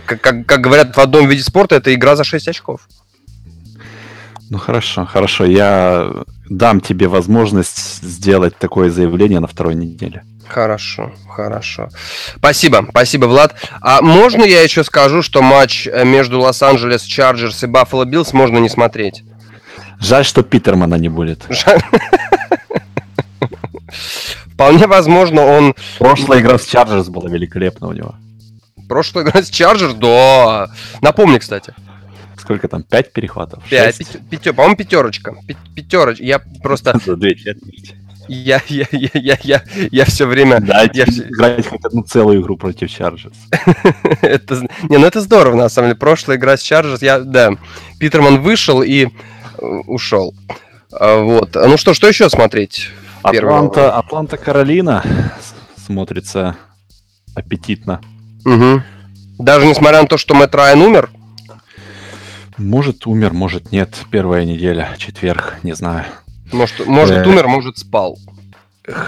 как, 0.06 0.22
как, 0.22 0.46
как 0.46 0.62
говорят 0.62 0.96
в 0.96 1.00
одном 1.00 1.28
виде 1.28 1.44
спорта, 1.44 1.76
это 1.76 1.94
игра 1.94 2.16
за 2.16 2.24
6 2.24 2.48
очков. 2.48 2.88
Ну, 4.50 4.58
хорошо, 4.60 5.06
хорошо. 5.06 5.46
Я 5.46 6.12
дам 6.50 6.80
тебе 6.80 7.08
возможность 7.08 8.04
сделать 8.04 8.58
такое 8.58 8.90
заявление 8.92 9.40
на 9.40 9.48
второй 9.48 9.74
неделе. 9.74 10.24
Хорошо, 10.48 11.12
хорошо. 11.28 11.90
Спасибо, 12.38 12.86
спасибо, 12.90 13.26
Влад. 13.26 13.56
А 13.82 14.02
можно 14.02 14.44
я 14.44 14.62
еще 14.62 14.84
скажу, 14.84 15.22
что 15.22 15.42
матч 15.42 15.88
э, 15.88 16.06
между 16.06 16.40
Лос-Анджелес 16.40 17.04
Чарджерс 17.04 17.64
и 17.64 17.68
Баффало 17.68 18.06
Биллс 18.06 18.34
можно 18.34 18.58
не 18.60 18.70
смотреть? 18.70 19.24
Жаль, 20.00 20.26
что 20.26 20.44
Питермана 20.44 20.96
не 20.96 21.10
будет. 21.10 21.48
Вполне 24.54 24.88
возможно, 24.88 25.46
он... 25.46 25.76
Прошлая 25.98 26.42
игра 26.42 26.58
с 26.58 26.66
Чарджерс 26.66 27.08
была 27.10 27.30
великолепна 27.30 27.88
у 27.88 27.94
него. 27.94 28.16
Прошлая 28.88 29.26
игра 29.26 29.42
с 29.42 29.50
Чарджерс, 29.50 29.94
да. 29.96 30.70
Напомни, 31.02 31.40
кстати. 31.40 31.74
Сколько 32.38 32.68
там? 32.68 32.84
Пять 32.84 33.14
перехватов? 33.14 33.64
Пять. 33.70 33.98
По-моему, 34.56 34.76
пятерочка. 34.76 35.36
Пятерочка. 35.76 36.24
Я 36.24 36.40
просто... 36.62 37.00
За 37.06 37.16
две 37.16 37.36
четверти. 37.36 38.03
Я, 38.34 38.62
я, 38.68 38.88
я, 38.92 39.10
я, 39.14 39.38
я, 39.42 39.64
я 39.92 40.06
все 40.06 40.26
время... 40.26 40.60
Да, 40.60 40.84
я 40.94 41.06
все... 41.06 41.24
играть 41.24 41.68
хоть 41.68 41.86
одну 41.86 42.04
целую 42.04 42.42
игру 42.42 42.58
против 42.58 42.90
Chargers. 42.90 43.36
это, 44.22 44.62
не, 44.90 44.98
ну 44.98 45.06
это 45.06 45.22
здорово, 45.22 45.56
на 45.56 45.70
самом 45.70 45.90
деле. 45.90 46.00
Прошлая 46.00 46.38
игра 46.38 46.58
с 46.58 46.62
Chargers, 46.62 47.00
я, 47.02 47.20
да, 47.20 47.52
Питерман 48.00 48.42
вышел 48.42 48.82
и 48.82 49.06
э, 49.06 49.10
ушел. 49.88 50.34
А, 50.92 51.22
вот. 51.22 51.56
Ну 51.56 51.78
что, 51.78 51.94
что 51.94 52.08
еще 52.08 52.30
смотреть? 52.30 52.90
Атланта, 53.22 53.96
Атланта 53.98 54.38
Каролина 54.38 55.04
смотрится 55.78 56.58
аппетитно. 57.36 58.02
Угу. 58.46 58.82
Даже 59.40 59.66
несмотря 59.66 60.02
на 60.02 60.08
то, 60.08 60.18
что 60.18 60.34
Мэтт 60.34 60.54
Райан 60.56 60.82
умер? 60.82 61.10
Может, 62.58 63.08
умер, 63.08 63.34
может, 63.34 63.72
нет. 63.72 63.96
Первая 64.12 64.46
неделя, 64.46 64.96
четверг, 64.98 65.56
не 65.64 65.74
знаю. 65.74 66.06
Может, 66.52 66.86
может 66.86 67.26
э, 67.26 67.30
умер, 67.30 67.48
может 67.48 67.78
спал. 67.78 68.18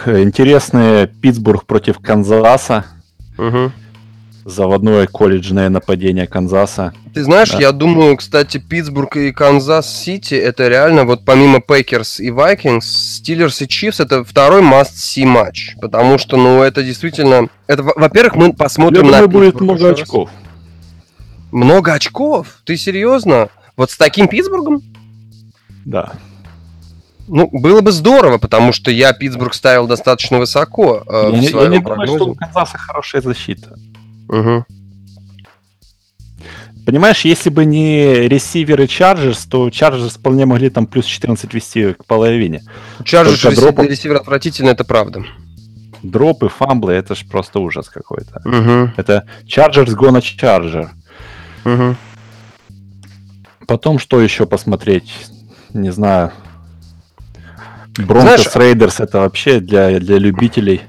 Интересный 0.05 1.07
Питтсбург 1.07 1.65
против 1.65 1.99
Канзаса. 1.99 2.85
Угу. 3.37 3.71
Заводное 4.45 5.07
колледжное 5.07 5.69
нападение 5.69 6.27
Канзаса. 6.27 6.93
Ты 7.15 7.23
знаешь, 7.23 7.49
да. 7.49 7.59
я 7.59 7.71
думаю, 7.71 8.15
кстати, 8.17 8.57
Питтсбург 8.57 9.15
и 9.17 9.31
Канзас-Сити 9.31 10.35
это 10.35 10.67
реально, 10.67 11.05
вот 11.05 11.25
помимо 11.25 11.61
Пэкерс 11.61 12.19
и 12.19 12.29
Вайкингс, 12.29 13.15
Стиллерс 13.17 13.61
и 13.63 13.67
Чифс 13.67 13.99
это 13.99 14.23
второй 14.23 14.61
must-see 14.61 15.25
матч. 15.25 15.75
Потому 15.81 16.17
что, 16.17 16.37
ну, 16.37 16.61
это 16.61 16.83
действительно... 16.83 17.47
Это, 17.67 17.83
во-первых, 17.83 18.35
мы 18.35 18.53
посмотрим 18.53 19.05
я 19.05 19.11
на... 19.11 19.27
Думаю, 19.27 19.51
будет 19.51 19.61
много 19.61 19.89
очков. 19.89 20.29
Много 21.51 21.93
очков? 21.93 22.59
Ты 22.65 22.77
серьезно? 22.77 23.49
Вот 23.77 23.91
с 23.91 23.97
таким 23.97 24.27
Питтсбургом? 24.27 24.81
Да. 25.85 26.13
Ну, 27.27 27.49
было 27.51 27.81
бы 27.81 27.91
здорово, 27.91 28.37
потому 28.37 28.71
что 28.71 28.91
я 28.91 29.13
Питтсбург 29.13 29.53
ставил 29.53 29.87
достаточно 29.87 30.37
высоко. 30.37 31.03
Э, 31.07 31.31
я, 31.33 31.49
я 31.61 31.67
не 31.69 31.79
думаю, 31.79 32.07
что 32.07 32.25
у 32.27 32.35
Канзаса 32.35 32.77
хорошая 32.77 33.21
защита. 33.21 33.75
Угу. 34.29 34.65
Понимаешь, 36.85 37.25
если 37.25 37.49
бы 37.49 37.65
не 37.65 38.27
ресиверы 38.27 38.85
Chargers, 38.85 39.47
то 39.49 39.67
Chargers 39.69 40.19
вполне 40.19 40.45
могли 40.45 40.69
там 40.69 40.85
плюс 40.85 41.05
14 41.05 41.51
вести 41.51 41.93
к 41.93 42.05
половине. 42.05 42.61
Ресивер, 42.99 43.55
дропов... 43.55 43.89
ресивер 43.89 44.17
отвратительно, 44.17 44.69
это 44.69 44.83
правда. 44.83 45.25
Дропы, 46.03 46.47
фамблы, 46.47 46.93
это 46.93 47.15
же 47.15 47.25
просто 47.25 47.59
ужас 47.59 47.89
какой-то. 47.89 48.39
Угу. 48.45 48.93
Это 48.97 49.25
Chargers 49.47 49.95
gonna 49.95 50.21
Charger. 50.21 50.89
Угу. 51.65 51.95
Потом 53.65 53.97
что 53.97 54.21
еще 54.21 54.45
посмотреть? 54.45 55.11
Не 55.73 55.91
знаю. 55.91 56.31
Бронкос 57.97 58.55
Рейдерс 58.55 58.99
это 58.99 59.19
вообще 59.19 59.59
для, 59.59 59.99
для 59.99 60.17
любителей. 60.17 60.81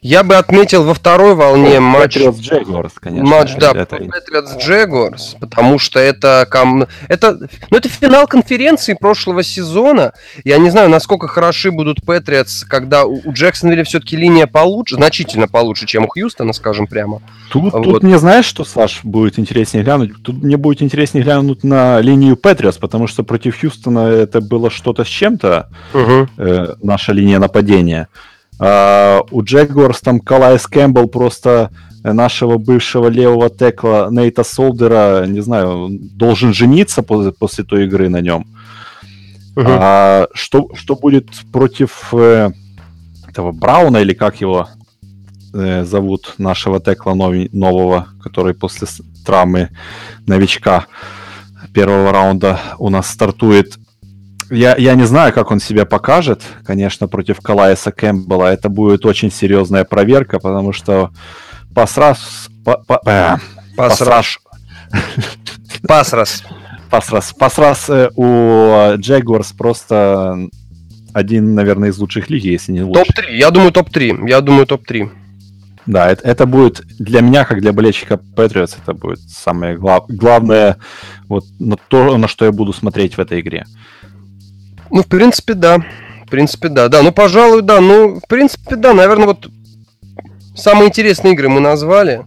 Я 0.00 0.22
бы 0.22 0.36
отметил 0.36 0.84
во 0.84 0.94
второй 0.94 1.34
волне 1.34 1.80
матч... 1.80 2.16
Patriots 2.16 2.38
Jaguars, 2.40 2.92
конечно. 3.00 3.28
Матч, 3.28 3.56
да, 3.56 3.72
это... 3.72 3.96
Patriots 3.96 4.58
Jaguars, 4.58 5.36
потому 5.40 5.78
что 5.78 5.98
это, 5.98 6.46
ком... 6.50 6.86
это, 7.08 7.38
ну, 7.70 7.76
это 7.76 7.88
финал 7.88 8.26
конференции 8.26 8.94
прошлого 8.94 9.42
сезона. 9.42 10.12
Я 10.44 10.58
не 10.58 10.70
знаю, 10.70 10.88
насколько 10.88 11.26
хороши 11.26 11.70
будут 11.70 12.00
Patriots, 12.00 12.64
когда 12.66 13.04
у 13.04 13.32
Джексонвилля 13.32 13.84
все-таки 13.84 14.16
линия 14.16 14.46
получше, 14.46 14.96
значительно 14.96 15.48
получше, 15.48 15.86
чем 15.86 16.04
у 16.04 16.08
Хьюстона, 16.08 16.52
скажем 16.52 16.86
прямо. 16.86 17.20
Тут, 17.50 17.72
вот. 17.72 17.82
тут 17.82 18.02
мне 18.02 18.18
знаешь, 18.18 18.44
что, 18.44 18.64
Саш, 18.64 19.00
будет 19.02 19.38
интереснее 19.38 19.82
глянуть? 19.82 20.22
Тут 20.22 20.42
мне 20.42 20.56
будет 20.56 20.82
интереснее 20.82 21.24
глянуть 21.24 21.64
на 21.64 22.00
линию 22.00 22.36
Patriots, 22.36 22.78
потому 22.80 23.06
что 23.08 23.24
против 23.24 23.60
Хьюстона 23.60 24.08
это 24.08 24.40
было 24.40 24.70
что-то 24.70 25.04
с 25.04 25.08
чем-то, 25.08 25.68
угу. 25.92 26.28
э, 26.36 26.74
наша 26.82 27.12
линия 27.12 27.38
нападения. 27.38 28.08
Uh, 28.58 29.24
у 29.30 29.42
Джегорс 29.42 30.00
там 30.00 30.18
Калайс 30.18 30.66
Кэмпбелл 30.66 31.06
просто 31.08 31.70
нашего 32.02 32.58
бывшего 32.58 33.08
левого 33.08 33.50
текла 33.50 34.08
Нейта 34.10 34.44
Солдера, 34.44 35.26
не 35.26 35.40
знаю, 35.40 35.88
должен 35.90 36.52
жениться 36.52 37.02
после, 37.02 37.32
после 37.32 37.64
той 37.64 37.84
игры 37.84 38.08
на 38.08 38.20
нем. 38.20 38.46
Uh-huh. 39.54 39.64
А, 39.66 40.26
что, 40.34 40.68
что 40.74 40.94
будет 40.94 41.26
против 41.52 42.12
э, 42.12 42.50
этого 43.26 43.50
Брауна, 43.50 43.98
или 43.98 44.14
как 44.14 44.40
его 44.40 44.68
э, 45.52 45.84
зовут, 45.84 46.34
нашего 46.38 46.80
текла 46.80 47.14
нови, 47.14 47.48
нового, 47.52 48.08
который 48.22 48.54
после 48.54 48.86
травмы 49.26 49.70
новичка 50.26 50.86
первого 51.74 52.12
раунда 52.12 52.60
у 52.78 52.88
нас 52.88 53.10
стартует. 53.10 53.78
Я, 54.50 54.76
я 54.76 54.94
не 54.94 55.04
знаю, 55.04 55.32
как 55.32 55.50
он 55.50 55.60
себя 55.60 55.84
покажет, 55.84 56.42
конечно, 56.64 57.06
против 57.06 57.40
Калайса 57.40 57.92
Кэмпбелла. 57.92 58.52
Это 58.52 58.68
будет 58.68 59.04
очень 59.04 59.30
серьезная 59.30 59.84
проверка, 59.84 60.38
потому 60.38 60.72
что 60.72 61.10
Пасрас... 61.74 62.48
Па, 62.64 62.78
па, 62.86 63.00
э, 63.06 63.36
Пасраш. 63.76 64.40
Пасрас. 65.86 66.42
Пасрас. 66.90 67.34
Пасрас 67.34 67.90
э, 67.90 68.10
у 68.16 68.96
Джегуарс 68.96 69.52
просто 69.52 70.48
один, 71.12 71.54
наверное, 71.54 71.90
из 71.90 71.98
лучших 71.98 72.30
лиги, 72.30 72.48
если 72.48 72.72
не 72.72 72.82
лучше. 72.82 73.04
Топ-3. 73.04 73.36
Я 73.36 73.50
думаю, 73.50 73.72
топ-3. 73.72 74.28
Я 74.28 74.40
думаю, 74.40 74.66
топ-3. 74.66 75.10
Да, 75.86 76.10
это, 76.10 76.28
это 76.28 76.46
будет 76.46 76.82
для 76.98 77.22
меня, 77.22 77.44
как 77.46 77.60
для 77.62 77.72
болельщика 77.72 78.20
Patriots, 78.36 78.76
это 78.82 78.92
будет 78.92 79.20
самое 79.20 79.74
глав, 79.74 80.04
главное, 80.08 80.76
вот 81.28 81.44
на 81.58 81.76
то, 81.88 82.18
на 82.18 82.28
что 82.28 82.44
я 82.44 82.52
буду 82.52 82.74
смотреть 82.74 83.16
в 83.16 83.20
этой 83.20 83.40
игре. 83.40 83.64
Ну, 84.90 85.02
в 85.02 85.06
принципе, 85.06 85.54
да. 85.54 85.78
В 86.26 86.30
принципе, 86.30 86.68
да. 86.68 86.88
Да, 86.88 87.02
ну, 87.02 87.12
пожалуй, 87.12 87.62
да. 87.62 87.80
Ну, 87.80 88.20
в 88.20 88.28
принципе, 88.28 88.76
да. 88.76 88.94
Наверное, 88.94 89.26
вот 89.26 89.48
самые 90.54 90.88
интересные 90.88 91.34
игры 91.34 91.48
мы 91.48 91.60
назвали. 91.60 92.24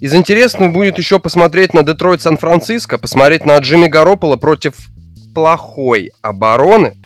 Из 0.00 0.14
интересного 0.14 0.70
будет 0.70 0.98
еще 0.98 1.18
посмотреть 1.18 1.72
на 1.72 1.82
Детройт 1.82 2.20
Сан-Франциско, 2.20 2.98
посмотреть 2.98 3.46
на 3.46 3.56
Джимми 3.58 3.86
Гаропола 3.86 4.36
против 4.36 4.74
плохой 5.34 6.12
обороны. 6.20 6.96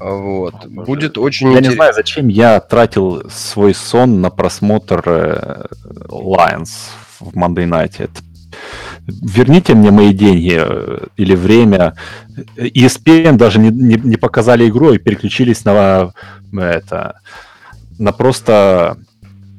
Вот. 0.00 0.54
А, 0.54 0.68
Будет 0.68 1.18
очень 1.18 1.48
я 1.48 1.58
интересно. 1.58 1.66
Я 1.66 1.70
не 1.70 1.76
знаю, 1.76 1.94
зачем 1.94 2.28
я 2.28 2.60
тратил 2.60 3.28
свой 3.30 3.74
сон 3.74 4.20
на 4.20 4.30
просмотр 4.30 5.02
э, 5.06 5.64
Lions 6.08 6.70
в 7.18 7.36
Monday 7.36 7.68
Night. 7.68 7.94
Это... 7.98 8.20
Верните 9.08 9.74
мне 9.74 9.90
мои 9.90 10.12
деньги 10.12 10.54
э, 10.54 11.06
или 11.16 11.34
время. 11.34 11.94
ESPN 12.56 13.36
даже 13.36 13.58
не, 13.58 13.70
не, 13.70 13.94
не 13.96 14.16
показали 14.16 14.68
игру 14.68 14.92
и 14.92 14.98
переключились 14.98 15.64
на 15.64 16.12
это 16.52 17.20
на 17.98 18.12
просто 18.12 18.98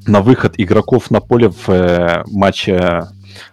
на 0.05 0.21
выход 0.21 0.53
игроков 0.57 1.11
на 1.11 1.19
поле 1.19 1.49
в 1.49 1.69
э, 1.69 2.23
матче 2.27 3.07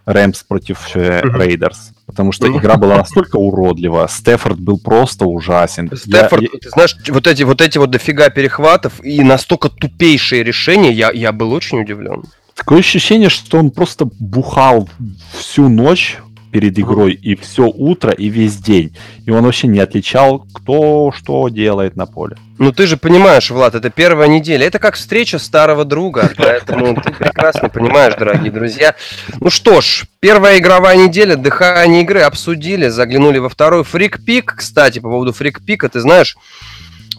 Рэмс 0.05 0.43
против 0.43 0.95
Рейдерс. 0.95 1.91
Потому 2.05 2.31
что 2.31 2.47
игра 2.47 2.77
была 2.77 2.97
настолько 2.97 3.35
уродлива. 3.35 4.07
Стефорд 4.09 4.59
был 4.59 4.79
просто 4.79 5.25
ужасен. 5.25 5.91
Стефорд, 5.95 6.41
я, 6.41 6.49
ты 6.61 6.69
знаешь, 6.69 6.95
вот 7.09 7.27
эти, 7.27 7.43
вот 7.43 7.61
эти 7.61 7.77
вот 7.77 7.91
дофига 7.91 8.29
перехватов 8.29 9.03
и 9.03 9.21
настолько 9.23 9.69
тупейшие 9.69 10.43
решения, 10.43 10.91
я, 10.91 11.11
я 11.11 11.31
был 11.31 11.51
очень 11.51 11.81
удивлен. 11.81 12.23
Такое 12.57 12.79
ощущение, 12.79 13.29
что 13.29 13.59
он 13.59 13.69
просто 13.69 14.09
бухал 14.19 14.89
всю 15.31 15.69
ночь 15.69 16.17
перед 16.51 16.79
игрой 16.79 17.13
и 17.13 17.35
все 17.35 17.65
утро, 17.67 18.11
и 18.11 18.29
весь 18.29 18.57
день. 18.57 18.95
И 19.27 19.31
он 19.31 19.43
вообще 19.43 19.67
не 19.67 19.79
отличал, 19.79 20.47
кто 20.53 21.11
что 21.15 21.49
делает 21.49 21.95
на 21.95 22.07
поле. 22.07 22.35
Ну 22.57 22.71
ты 22.71 22.87
же 22.87 22.97
понимаешь, 22.97 23.51
Влад, 23.51 23.75
это 23.75 23.91
первая 23.91 24.27
неделя. 24.27 24.65
Это 24.65 24.79
как 24.79 24.95
встреча 24.95 25.37
старого 25.37 25.85
друга. 25.85 26.31
Поэтому 26.37 26.99
ты 26.99 27.11
прекрасно 27.11 27.69
понимаешь, 27.69 28.15
дорогие 28.15 28.51
друзья. 28.51 28.95
Ну 29.39 29.51
что 29.51 29.81
ж, 29.81 30.05
первая 30.19 30.57
игровая 30.57 30.97
неделя, 30.97 31.35
дыхание 31.35 32.01
игры 32.01 32.21
обсудили, 32.21 32.87
заглянули 32.87 33.37
во 33.37 33.49
второй 33.49 33.83
фрик-пик. 33.83 34.55
Кстати, 34.57 34.97
по 34.97 35.09
поводу 35.09 35.33
фрик-пика, 35.33 35.89
ты 35.89 35.99
знаешь, 35.99 36.37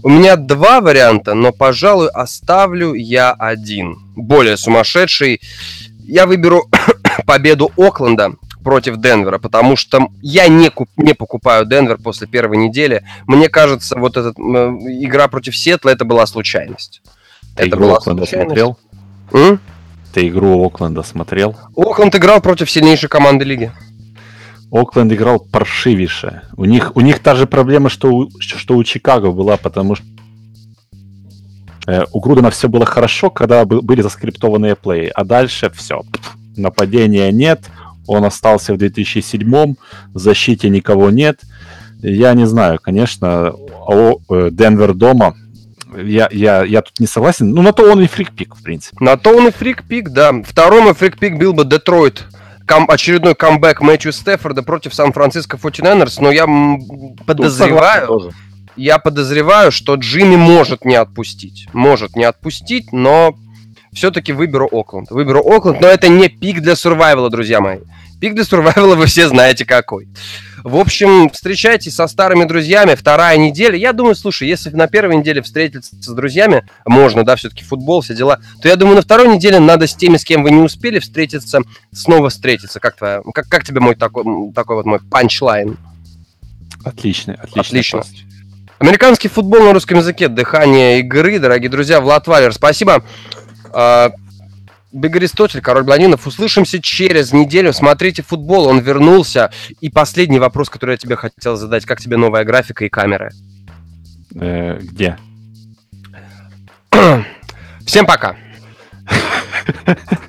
у 0.02 0.08
меня 0.08 0.36
два 0.36 0.80
варианта, 0.80 1.34
но, 1.34 1.52
пожалуй, 1.52 2.08
оставлю 2.08 2.94
я 2.94 3.32
один. 3.32 3.98
Более 4.16 4.56
сумасшедший. 4.56 5.40
Я 6.06 6.26
выберу 6.26 6.68
победу 7.26 7.70
Окленда 7.76 8.32
против 8.62 8.96
Денвера, 8.98 9.38
потому 9.38 9.76
что 9.76 10.08
я 10.20 10.48
не, 10.48 10.70
куп, 10.70 10.88
не 10.96 11.14
покупаю 11.14 11.66
Денвер 11.66 11.98
после 11.98 12.26
первой 12.26 12.56
недели. 12.56 13.02
Мне 13.26 13.48
кажется, 13.48 13.98
вот 13.98 14.16
эта 14.16 14.30
игра 14.30 15.28
против 15.28 15.56
Сетла 15.56 15.90
это 15.90 16.04
была 16.04 16.26
случайность. 16.26 17.02
Ты 17.56 17.64
это 17.64 17.68
игру 17.70 17.80
была 17.80 17.96
Окленда 17.96 18.22
случайность. 18.22 18.48
смотрел? 18.48 18.78
М? 19.32 19.60
Ты 20.12 20.28
игру 20.28 20.64
Окленда 20.66 21.02
смотрел? 21.02 21.56
Окленд 21.76 22.14
играл 22.14 22.40
против 22.40 22.70
сильнейшей 22.70 23.08
команды 23.08 23.44
лиги. 23.44 23.72
Окленд 24.70 25.12
играл 25.12 25.40
паршивейше. 25.40 26.42
У 26.56 26.64
них, 26.64 26.92
у 26.94 27.00
них 27.00 27.20
та 27.20 27.34
же 27.34 27.46
проблема, 27.46 27.88
что 27.88 28.12
у, 28.12 28.30
что 28.40 28.76
у 28.76 28.84
Чикаго 28.84 29.30
была, 29.32 29.56
потому 29.56 29.94
что 29.94 30.06
э, 31.86 32.04
у 32.12 32.20
Грудена 32.20 32.50
все 32.50 32.68
было 32.68 32.84
хорошо, 32.84 33.30
когда 33.30 33.64
были 33.64 34.02
заскриптованные 34.02 34.76
плей, 34.76 35.08
а 35.08 35.24
дальше 35.24 35.70
все. 35.74 36.02
Нападения 36.56 37.32
нет, 37.32 37.64
он 38.06 38.24
остался 38.24 38.74
в 38.74 38.78
2007, 38.78 39.74
в 40.14 40.18
защите 40.18 40.68
никого 40.68 41.10
нет. 41.10 41.40
Я 42.00 42.34
не 42.34 42.46
знаю, 42.46 42.78
конечно, 42.82 43.54
э, 43.88 44.50
Денвер 44.52 44.94
дома, 44.94 45.34
я, 45.96 46.28
я, 46.30 46.64
я 46.64 46.82
тут 46.82 47.00
не 47.00 47.06
согласен. 47.06 47.50
Ну, 47.50 47.62
на 47.62 47.72
то 47.72 47.90
он 47.90 48.02
и 48.02 48.06
фрикпик, 48.06 48.54
в 48.54 48.62
принципе. 48.62 48.96
На 49.00 49.16
то 49.16 49.30
он 49.30 49.48
и 49.48 49.50
фрикпик, 49.50 50.10
да. 50.10 50.32
Второй 50.44 50.82
мой 50.82 50.94
фрикпик 50.94 51.38
был 51.38 51.52
бы 51.52 51.64
Детройт. 51.64 52.24
Кам- 52.68 52.88
очередной 52.90 53.34
камбэк 53.34 53.80
Мэтью 53.80 54.12
Стефорда 54.12 54.62
против 54.62 54.92
Сан-Франциско 54.94 55.56
49ers, 55.56 56.18
но 56.20 56.30
я 56.30 56.46
подозреваю, 57.26 58.30
я 58.76 58.98
подозреваю, 58.98 59.72
что 59.72 59.94
Джимми 59.94 60.36
может 60.36 60.84
не 60.84 60.94
отпустить. 60.94 61.66
Может 61.72 62.14
не 62.14 62.24
отпустить, 62.24 62.92
но 62.92 63.34
все-таки 63.94 64.32
выберу 64.34 64.68
Окленд. 64.70 65.10
Выберу 65.10 65.40
Окленд, 65.40 65.80
но 65.80 65.88
это 65.88 66.08
не 66.08 66.28
пик 66.28 66.60
для 66.60 66.76
сурвайвала, 66.76 67.30
друзья 67.30 67.60
мои. 67.60 67.78
Пик 68.20 68.34
для 68.34 68.44
сурвайвала 68.44 68.96
вы 68.96 69.06
все 69.06 69.28
знаете 69.28 69.64
какой. 69.64 70.08
В 70.64 70.76
общем, 70.76 71.30
встречайтесь 71.30 71.94
со 71.94 72.08
старыми 72.08 72.44
друзьями. 72.44 72.96
Вторая 72.96 73.36
неделя. 73.36 73.76
Я 73.76 73.92
думаю, 73.92 74.16
слушай, 74.16 74.48
если 74.48 74.70
на 74.70 74.88
первой 74.88 75.16
неделе 75.16 75.40
встретиться 75.40 75.94
с 75.94 76.08
друзьями, 76.08 76.68
можно, 76.84 77.24
да, 77.24 77.36
все-таки 77.36 77.64
футбол, 77.64 78.00
все 78.00 78.14
дела, 78.14 78.40
то 78.60 78.68
я 78.68 78.74
думаю, 78.74 78.96
на 78.96 79.02
второй 79.02 79.28
неделе 79.28 79.60
надо 79.60 79.86
с 79.86 79.94
теми, 79.94 80.16
с 80.16 80.24
кем 80.24 80.42
вы 80.42 80.50
не 80.50 80.60
успели 80.60 80.98
встретиться, 80.98 81.60
снова 81.92 82.28
встретиться. 82.28 82.80
Как, 82.80 82.96
твоя, 82.96 83.22
как, 83.32 83.48
как 83.48 83.64
тебе 83.64 83.80
мой 83.80 83.94
такой, 83.94 84.52
такой 84.52 84.76
вот 84.76 84.86
мой 84.86 85.00
панчлайн? 85.00 85.76
Отличный, 86.84 87.34
отлично. 87.34 87.60
Отлично. 87.60 88.02
Американский 88.78 89.28
футбол 89.28 89.62
на 89.62 89.72
русском 89.72 89.98
языке, 89.98 90.28
дыхание 90.28 91.00
игры, 91.00 91.38
дорогие 91.38 91.70
друзья, 91.70 92.00
Влад 92.00 92.26
Валер, 92.26 92.52
спасибо. 92.52 93.04
Биг 94.92 95.16
Аристотель, 95.16 95.60
Король 95.60 95.84
Блонинов. 95.84 96.26
Услышимся 96.26 96.80
через 96.80 97.32
неделю. 97.32 97.72
Смотрите 97.72 98.22
футбол, 98.22 98.66
он 98.66 98.80
вернулся. 98.80 99.50
И 99.80 99.90
последний 99.90 100.38
вопрос, 100.38 100.70
который 100.70 100.92
я 100.92 100.96
тебе 100.96 101.16
хотел 101.16 101.56
задать. 101.56 101.84
Как 101.84 102.00
тебе 102.00 102.16
новая 102.16 102.44
графика 102.44 102.84
и 102.84 102.88
камеры? 102.88 103.30
Э, 104.34 104.78
где? 104.80 105.18
Всем 107.84 108.06
пока. 108.06 108.36